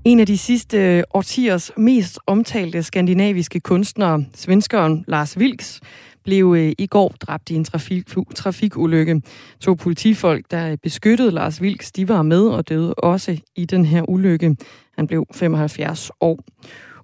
[0.05, 5.81] En af de sidste årtiers mest omtalte skandinaviske kunstnere, svenskeren Lars Vilks,
[6.25, 9.23] blev øh, i går dræbt i en trafik, trafikulykke.
[9.61, 13.85] To politifolk, der øh, beskyttede Lars Vilks, de var med og døde også i den
[13.85, 14.57] her ulykke.
[14.99, 16.39] Han blev 75 år.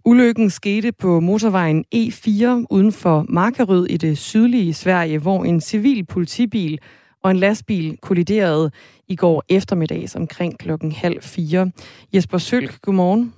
[0.04, 6.06] Ulykken skete på motorvejen E4 uden for Markerød i det sydlige Sverige, hvor en civil
[6.06, 6.78] politibil
[7.22, 8.70] og en lastbil kolliderede
[9.08, 11.70] i går eftermiddags omkring klokken halv fire.
[12.14, 13.32] Jesper Sølk, godmorgen.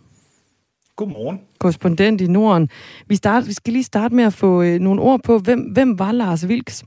[1.00, 1.40] Godmorgen.
[1.58, 2.68] Korrespondent i Norden.
[3.06, 5.98] Vi, start, vi skal lige starte med at få øh, nogle ord på, hvem, hvem
[5.98, 6.84] var Lars Vilks?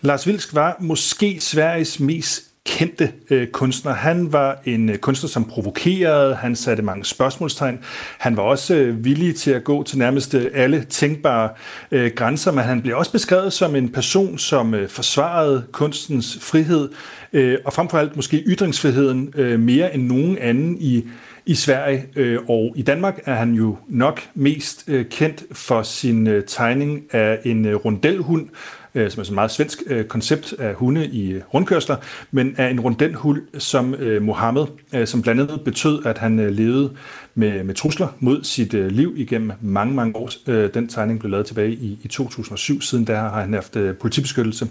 [0.00, 3.92] Lars Vilks var måske Sveriges mest kendte øh, kunstner.
[3.92, 7.78] Han var en øh, kunstner, som provokerede, han satte mange spørgsmålstegn.
[8.18, 11.50] Han var også øh, villig til at gå til nærmest øh, alle tænkbare
[11.90, 16.88] øh, grænser, men han blev også beskrevet som en person, som øh, forsvarede kunstens frihed,
[17.32, 21.04] øh, og frem for alt måske ytringsfriheden øh, mere end nogen anden i
[21.48, 26.26] i Sverige, øh, og i Danmark er han jo nok mest øh, kendt for sin
[26.26, 28.48] øh, tegning af en øh, rundelhund,
[28.94, 31.96] øh, som er sådan et meget svensk øh, koncept af hunde i øh, rundkørsler,
[32.30, 36.50] men af en rundelhund som øh, Mohammed, øh, som blandt andet betød, at han øh,
[36.50, 36.92] levede
[37.34, 40.30] med, med trusler mod sit øh, liv igennem mange, mange år.
[40.46, 42.80] Øh, den tegning blev lavet tilbage i, i 2007.
[42.80, 44.68] Siden der har han haft øh, politibeskyttelse,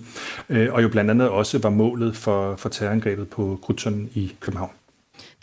[0.50, 4.77] øh, og jo blandt andet også var målet for, for terrorangrebet på Krudtønden i København.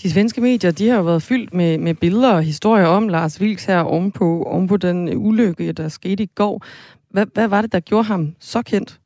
[0.02, 3.40] De svenske medier, de har jo været fyldt med, med billeder og historier om Lars
[3.40, 6.64] Vilks her ovenpå, ovenpå den ulykke, der skete i går.
[7.10, 9.00] Hvad, hvad var det, der gjorde ham så kendt?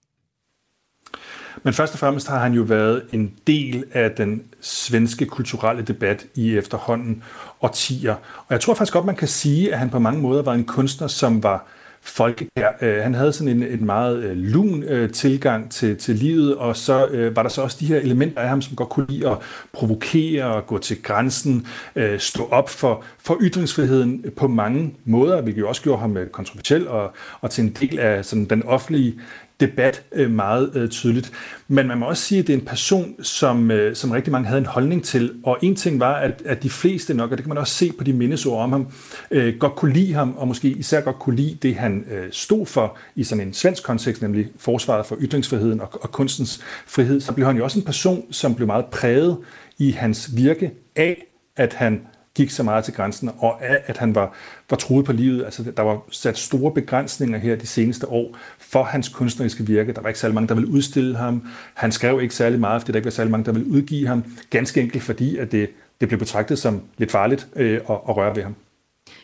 [1.62, 6.26] Men først og fremmest har han jo været en del af den svenske kulturelle debat
[6.34, 7.22] i efterhånden
[7.60, 8.14] årtier.
[8.36, 10.64] Og jeg tror faktisk godt, man kan sige, at han på mange måder var en
[10.64, 11.66] kunstner, som var
[12.02, 12.70] folkekær.
[12.80, 16.76] Øh, han havde sådan en, en meget øh, lun øh, tilgang til, til livet, og
[16.76, 19.30] så øh, var der så også de her elementer af ham, som godt kunne lide
[19.30, 19.38] at
[19.72, 25.60] provokere og gå til grænsen, øh, stå op for, for ytringsfriheden på mange måder, hvilket
[25.60, 29.14] jo også gjorde ham øh, kontroversiel og, og til en del af sådan, den offentlige
[29.60, 31.32] debat øh, meget øh, tydeligt.
[31.68, 34.48] Men man må også sige, at det er en person, som, øh, som rigtig mange
[34.48, 35.34] havde en holdning til.
[35.44, 37.92] Og en ting var, at, at de fleste nok, og det kan man også se
[37.98, 38.92] på de mindesord om ham,
[39.30, 42.66] øh, godt kunne lide ham, og måske især godt kunne lide det, han øh, stod
[42.66, 47.20] for i sådan en svensk kontekst, nemlig forsvaret for ytringsfriheden og, og kunstens frihed.
[47.20, 49.36] Så blev han jo også en person, som blev meget præget
[49.78, 51.24] i hans virke af,
[51.56, 52.00] at han
[52.38, 54.34] gik så meget til grænsen, og at han var,
[54.70, 55.44] var truet på livet.
[55.44, 59.92] Altså, der var sat store begrænsninger her de seneste år for hans kunstneriske virke.
[59.92, 61.48] Der var ikke særlig mange, der ville udstille ham.
[61.74, 64.24] Han skrev ikke særlig meget, fordi der ikke var særlig mange, der ville udgive ham.
[64.50, 65.70] Ganske enkelt fordi, at det,
[66.00, 68.54] det blev betragtet som lidt farligt øh, at, at røre ved ham.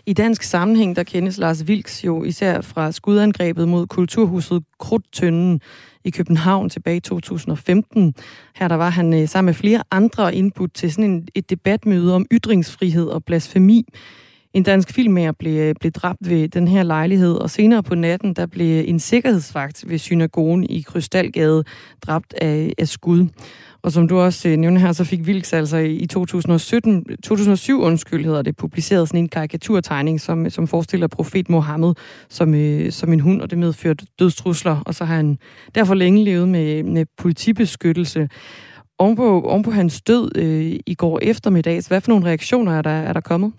[0.07, 5.61] I dansk sammenhæng, der kendes Lars Vilks jo især fra skudangrebet mod kulturhuset Krudtønden
[6.05, 8.15] i København tilbage i 2015.
[8.55, 12.15] Her der var han øh, sammen med flere andre indbudt til sådan en, et debatmøde
[12.15, 13.85] om ytringsfrihed og blasfemi.
[14.55, 18.35] En dansk filmmager blev, øh, blev dræbt ved den her lejlighed, og senere på natten,
[18.35, 21.65] der blev en sikkerhedsvagt ved synagogen i Krystalgade
[22.03, 23.29] dræbt af, af skud.
[23.85, 28.25] Og som du også øh, nævner her, så fik Vilks altså i 2017, 2007 undskyld,
[28.25, 31.95] hedder det, publiceret sådan en karikaturtegning, som, som forestiller profet Mohammed
[32.29, 35.39] som, øh, som en hund, og det medførte dødstrusler, og så har han
[35.75, 38.29] derfor længe levet med, med politibeskyttelse.
[38.99, 42.83] Oven på, oven på hans død øh, i går eftermiddags, hvad for nogle reaktioner er
[42.83, 43.53] der, er der kommet?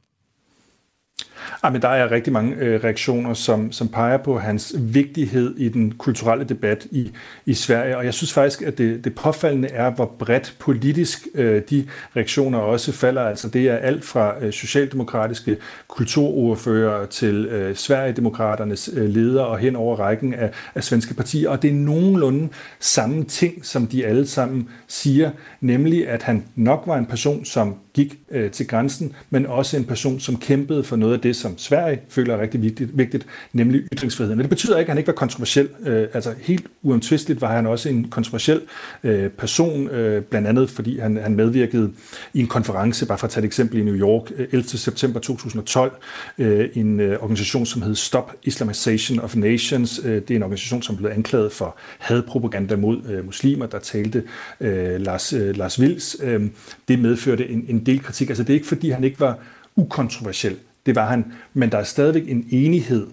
[1.63, 5.69] Ja, men der er rigtig mange øh, reaktioner, som, som peger på hans vigtighed i
[5.69, 7.11] den kulturelle debat i,
[7.45, 7.97] i Sverige.
[7.97, 12.59] Og jeg synes faktisk, at det, det påfaldende er, hvor bredt politisk øh, de reaktioner
[12.59, 13.21] også falder.
[13.21, 19.75] Altså det er alt fra øh, socialdemokratiske kulturordfører til øh, Sverigedemokraternes øh, leder og hen
[19.75, 21.49] over rækken af, af svenske partier.
[21.49, 25.31] Og det er nogenlunde samme ting, som de alle sammen siger,
[25.61, 29.83] nemlig at han nok var en person, som gik øh, til grænsen, men også en
[29.83, 33.83] person, som kæmpede for noget af det, som Sverige føler er rigtig vigtigt, vigtigt nemlig
[33.93, 34.38] ytringsfriheden.
[34.38, 35.69] Men det betyder ikke, at han ikke var kontroversiel.
[35.86, 38.61] Øh, altså helt uomtvisteligt var han også en kontroversiel
[39.03, 41.91] øh, person, øh, blandt andet fordi han, han medvirkede
[42.33, 44.63] i en konference, bare for at tage et eksempel i New York, øh, 11.
[44.63, 45.91] September 2012,
[46.38, 50.01] øh, en øh, organisation, som hed Stop Islamization of Nations.
[50.03, 54.23] Øh, det er en organisation, som blev anklaget for hadpropaganda mod øh, muslimer, der talte
[54.59, 56.17] øh, Lars, øh, Lars Vils.
[56.23, 56.41] Øh,
[56.88, 58.29] det medførte en, en del kritik.
[58.29, 59.38] Altså det er ikke fordi, han ikke var
[59.75, 60.57] ukontroversiel.
[60.86, 61.33] Det var han.
[61.53, 63.07] Men der er stadigvæk en enighed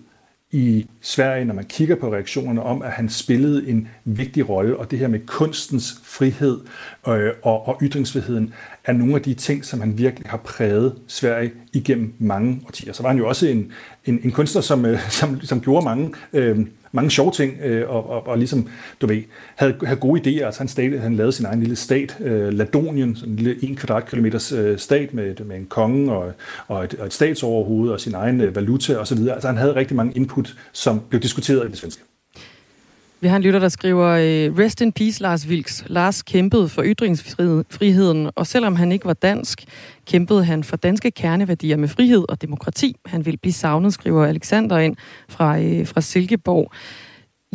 [0.52, 4.90] i Sverige, når man kigger på reaktionerne om, at han spillede en vigtig rolle, og
[4.90, 6.60] det her med kunstens frihed
[7.08, 8.54] øh, og, og ytringsfriheden
[8.84, 12.92] er nogle af de ting, som han virkelig har præget Sverige igennem mange årtier.
[12.92, 13.72] Så var han jo også en,
[14.04, 16.58] en, en kunstner, som, øh, som, som gjorde mange øh,
[16.92, 18.68] mange sjove ting, øh, og, og, og ligesom,
[19.00, 19.22] du ved,
[19.54, 20.44] havde, havde gode idéer.
[20.44, 23.76] Altså han, stat, han lavede sin egen lille stat, øh, Ladonien, sådan en lille 1
[23.76, 26.32] kvadratkilometers øh, stat med, med en konge og,
[26.68, 29.28] og, et, og et statsoverhoved og sin egen øh, valuta osv.
[29.28, 32.02] Altså han havde rigtig mange input, som blev diskuteret i det svenske.
[33.22, 35.84] Vi har en lytter, der skriver, øh, Rest in peace, Lars Vilks.
[35.86, 39.64] Lars kæmpede for ytringsfriheden, og selvom han ikke var dansk,
[40.06, 42.96] kæmpede han for danske kerneværdier med frihed og demokrati.
[43.06, 44.96] Han vil blive savnet, skriver Alexander ind
[45.28, 46.72] fra, øh, fra Silkeborg.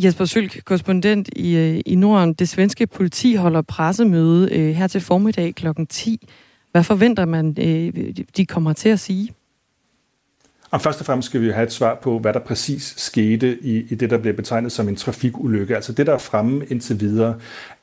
[0.02, 2.34] Jesper Sølk, korrespondent i, øh, i Norden.
[2.34, 5.66] Det svenske politi holder pressemøde øh, her til formiddag kl.
[5.88, 6.28] 10.
[6.72, 9.30] Hvad forventer man, øh, de kommer til at sige?
[10.70, 13.86] Og først og fremmest skal vi have et svar på, hvad der præcis skete i,
[13.90, 15.74] i det, der bliver betegnet som en trafikulykke.
[15.74, 17.34] Altså det, der er fremme indtil videre,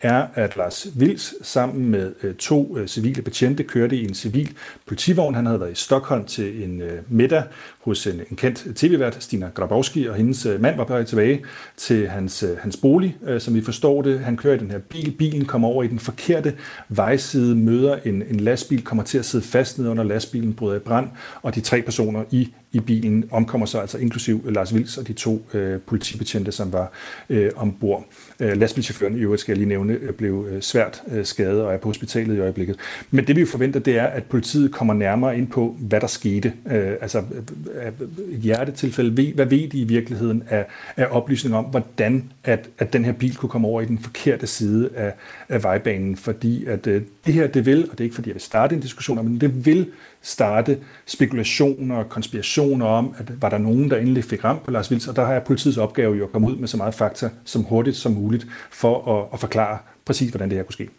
[0.02, 4.54] er, at Lars Vils sammen med øh, to øh, civile betjente kørte i en civil
[4.86, 5.36] politivogn.
[5.36, 7.44] Han havde været i Stockholm til en øh, middag
[7.82, 11.04] hos en, en kendt øh, tv-vært, Stina Grabowski, og hendes øh, mand var på vej
[11.04, 11.42] tilbage
[11.78, 14.20] til hans, øh, hans bolig, øh, som vi forstår det.
[14.20, 15.12] Han kører i den her bil.
[15.12, 16.54] Bilen kommer over i den forkerte
[16.90, 20.80] vejside, møder en, en lastbil, kommer til at sidde fast ned under lastbilen, bryder i
[20.80, 21.10] brand,
[21.42, 25.14] og de tre personer i i bilen omkommer så altså inklusiv Lars Vils og de
[25.14, 26.92] to øh, politibetjente, som var
[27.30, 28.06] øh, ombord.
[28.40, 31.74] Øh, lastbilchaufføren i øvrigt, skal jeg lige nævne, øh, blev øh, svært øh, skadet og
[31.74, 32.76] er på hospitalet i øjeblikket.
[33.12, 36.08] Men det vi jo forventer, det er, at politiet kommer nærmere ind på, hvad der
[36.08, 36.54] skete.
[36.72, 39.32] Øh, altså øh, øh et hjertetilfælde.
[39.34, 40.66] Hvad ved de i virkeligheden af,
[40.98, 44.48] af oplysning om, hvordan at, at den her bil kunne komme over i den forkerte
[44.48, 45.14] side af,
[45.50, 46.18] af vejbanen?
[46.18, 48.76] Fordi at øh, det her, det vil, og det er ikke fordi, jeg vil starte
[48.76, 49.88] en diskussion, men det vil
[50.22, 54.92] starte spekulationer og konspirationer om, at var der nogen, der endelig fik ramt på Lars
[54.92, 57.64] Vilds, og der har politiets opgave jo at komme ud med så meget fakta som
[57.64, 60.90] hurtigt som muligt for at, at forklare præcis, hvordan det her kunne ske.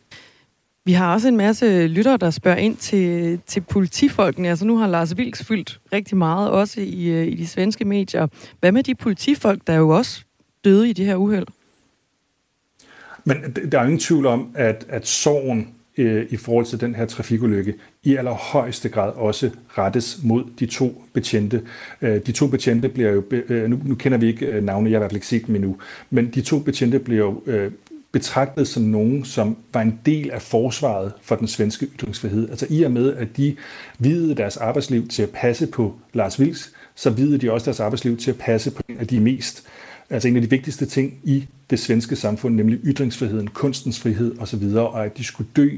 [0.87, 4.49] Vi har også en masse lyttere, der spørger ind til, til politifolkene.
[4.49, 8.27] Altså nu har Lars Vilks fyldt rigtig meget, også i, øh, i de svenske medier.
[8.61, 10.26] Hvad med de politifolk, der jo også
[10.67, 11.47] døde i det her uheld?
[13.25, 13.37] Men
[13.73, 17.75] der er ingen tvivl om, at, at sorgen øh, i forhold til den her trafikulykke
[18.03, 21.63] i allerhøjeste grad også rettes mod de to betjente.
[22.03, 24.95] Øh, de to betjente bliver jo, øh, nu, nu kender vi ikke øh, navne, jeg
[24.95, 25.77] har i hvert fald ikke set dem endnu,
[26.11, 27.71] men de to betjente bliver jo øh,
[28.13, 32.51] betragtet som nogen, som var en del af forsvaret for den svenske ytringsfrihed.
[32.51, 33.57] Altså i og med, at de
[33.99, 38.17] videde deres arbejdsliv til at passe på Lars Vils, så videde de også deres arbejdsliv
[38.17, 39.67] til at passe på en af de mest
[40.11, 44.65] altså en af de vigtigste ting i det svenske samfund, nemlig ytringsfriheden, kunstens frihed osv.,
[44.75, 45.71] og at de skulle dø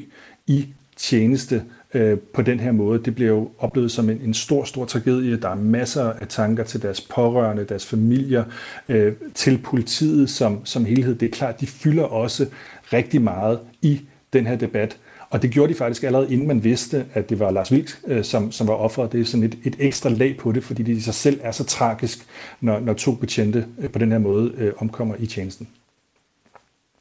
[0.46, 0.66] i
[0.96, 1.62] tjeneste
[1.94, 5.36] øh, på den her måde, det bliver jo oplevet som en, en stor, stor tragedie.
[5.36, 8.44] Der er masser af tanker til deres pårørende, deres familier,
[8.88, 11.14] øh, til politiet som, som helhed.
[11.14, 12.46] Det er klart, de fylder også
[12.92, 14.00] rigtig meget i
[14.32, 14.96] den her debat.
[15.30, 18.24] Og det gjorde de faktisk allerede inden man vidste, at det var Lars Vildt, øh,
[18.24, 19.12] som, som var offeret.
[19.12, 21.52] Det er sådan et, et ekstra lag på det, fordi det i sig selv er
[21.52, 22.26] så tragisk,
[22.60, 25.68] når, når to betjente øh, på den her måde øh, omkommer i tjenesten.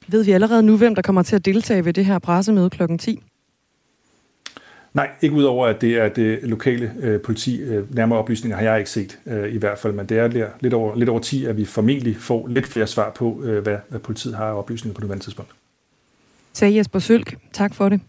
[0.07, 2.81] Ved vi allerede nu, hvem der kommer til at deltage ved det her pressemøde kl.
[2.99, 3.23] 10?
[4.93, 7.61] Nej, ikke udover at det er det lokale øh, politi.
[7.61, 10.73] Øh, nærmere oplysninger har jeg ikke set øh, i hvert fald, men det er lidt
[10.73, 13.99] over, lidt over 10, at vi formentlig får lidt flere svar på, øh, hvad, hvad
[13.99, 15.51] politiet har af oplysninger på det tidspunkt.
[16.53, 17.37] Sagde Jesper Sølk.
[17.53, 18.01] Tak for det.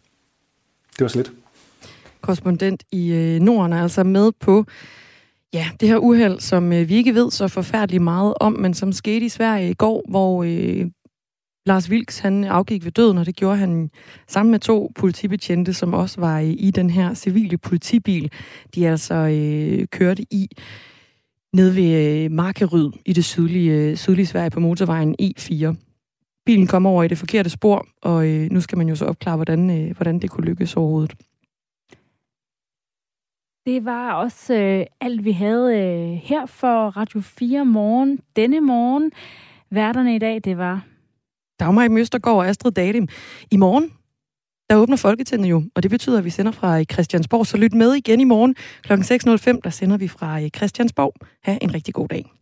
[0.99, 1.32] Det var lidt.
[2.20, 4.64] Korrespondent i øh, Norden er altså med på
[5.53, 8.92] ja, det her uheld, som øh, vi ikke ved så forfærdeligt meget om, men som
[8.92, 10.86] skete i Sverige i går, hvor øh,
[11.66, 13.90] Lars Vilks han afgik ved døden, og det gjorde han
[14.28, 18.32] sammen med to politibetjente, som også var i, i den her civile politibil,
[18.74, 20.49] de altså øh, kørte i.
[21.53, 25.88] nede ved øh, Markeryd i det sydlige, øh, sydlige Sverige på motorvejen E4.
[26.49, 29.36] Bilen kom over i det forkerte spor, og øh, nu skal man jo så opklare,
[29.36, 31.14] hvordan, øh, hvordan det kunne lykkes overhovedet.
[33.66, 39.12] Det var også øh, alt, vi havde øh, her for Radio 4 morgen denne morgen.
[39.70, 40.86] Værterne i dag, det var...
[41.61, 43.09] Dagmar i Møstergaard og Astrid Dadim.
[43.51, 43.92] I morgen,
[44.70, 47.46] der åbner Folketinget jo, og det betyder, at vi sender fra Christiansborg.
[47.46, 48.92] Så lyt med igen i morgen kl.
[48.92, 51.12] 6.05, der sender vi fra Christiansborg.
[51.42, 52.38] Ha' en rigtig god dag.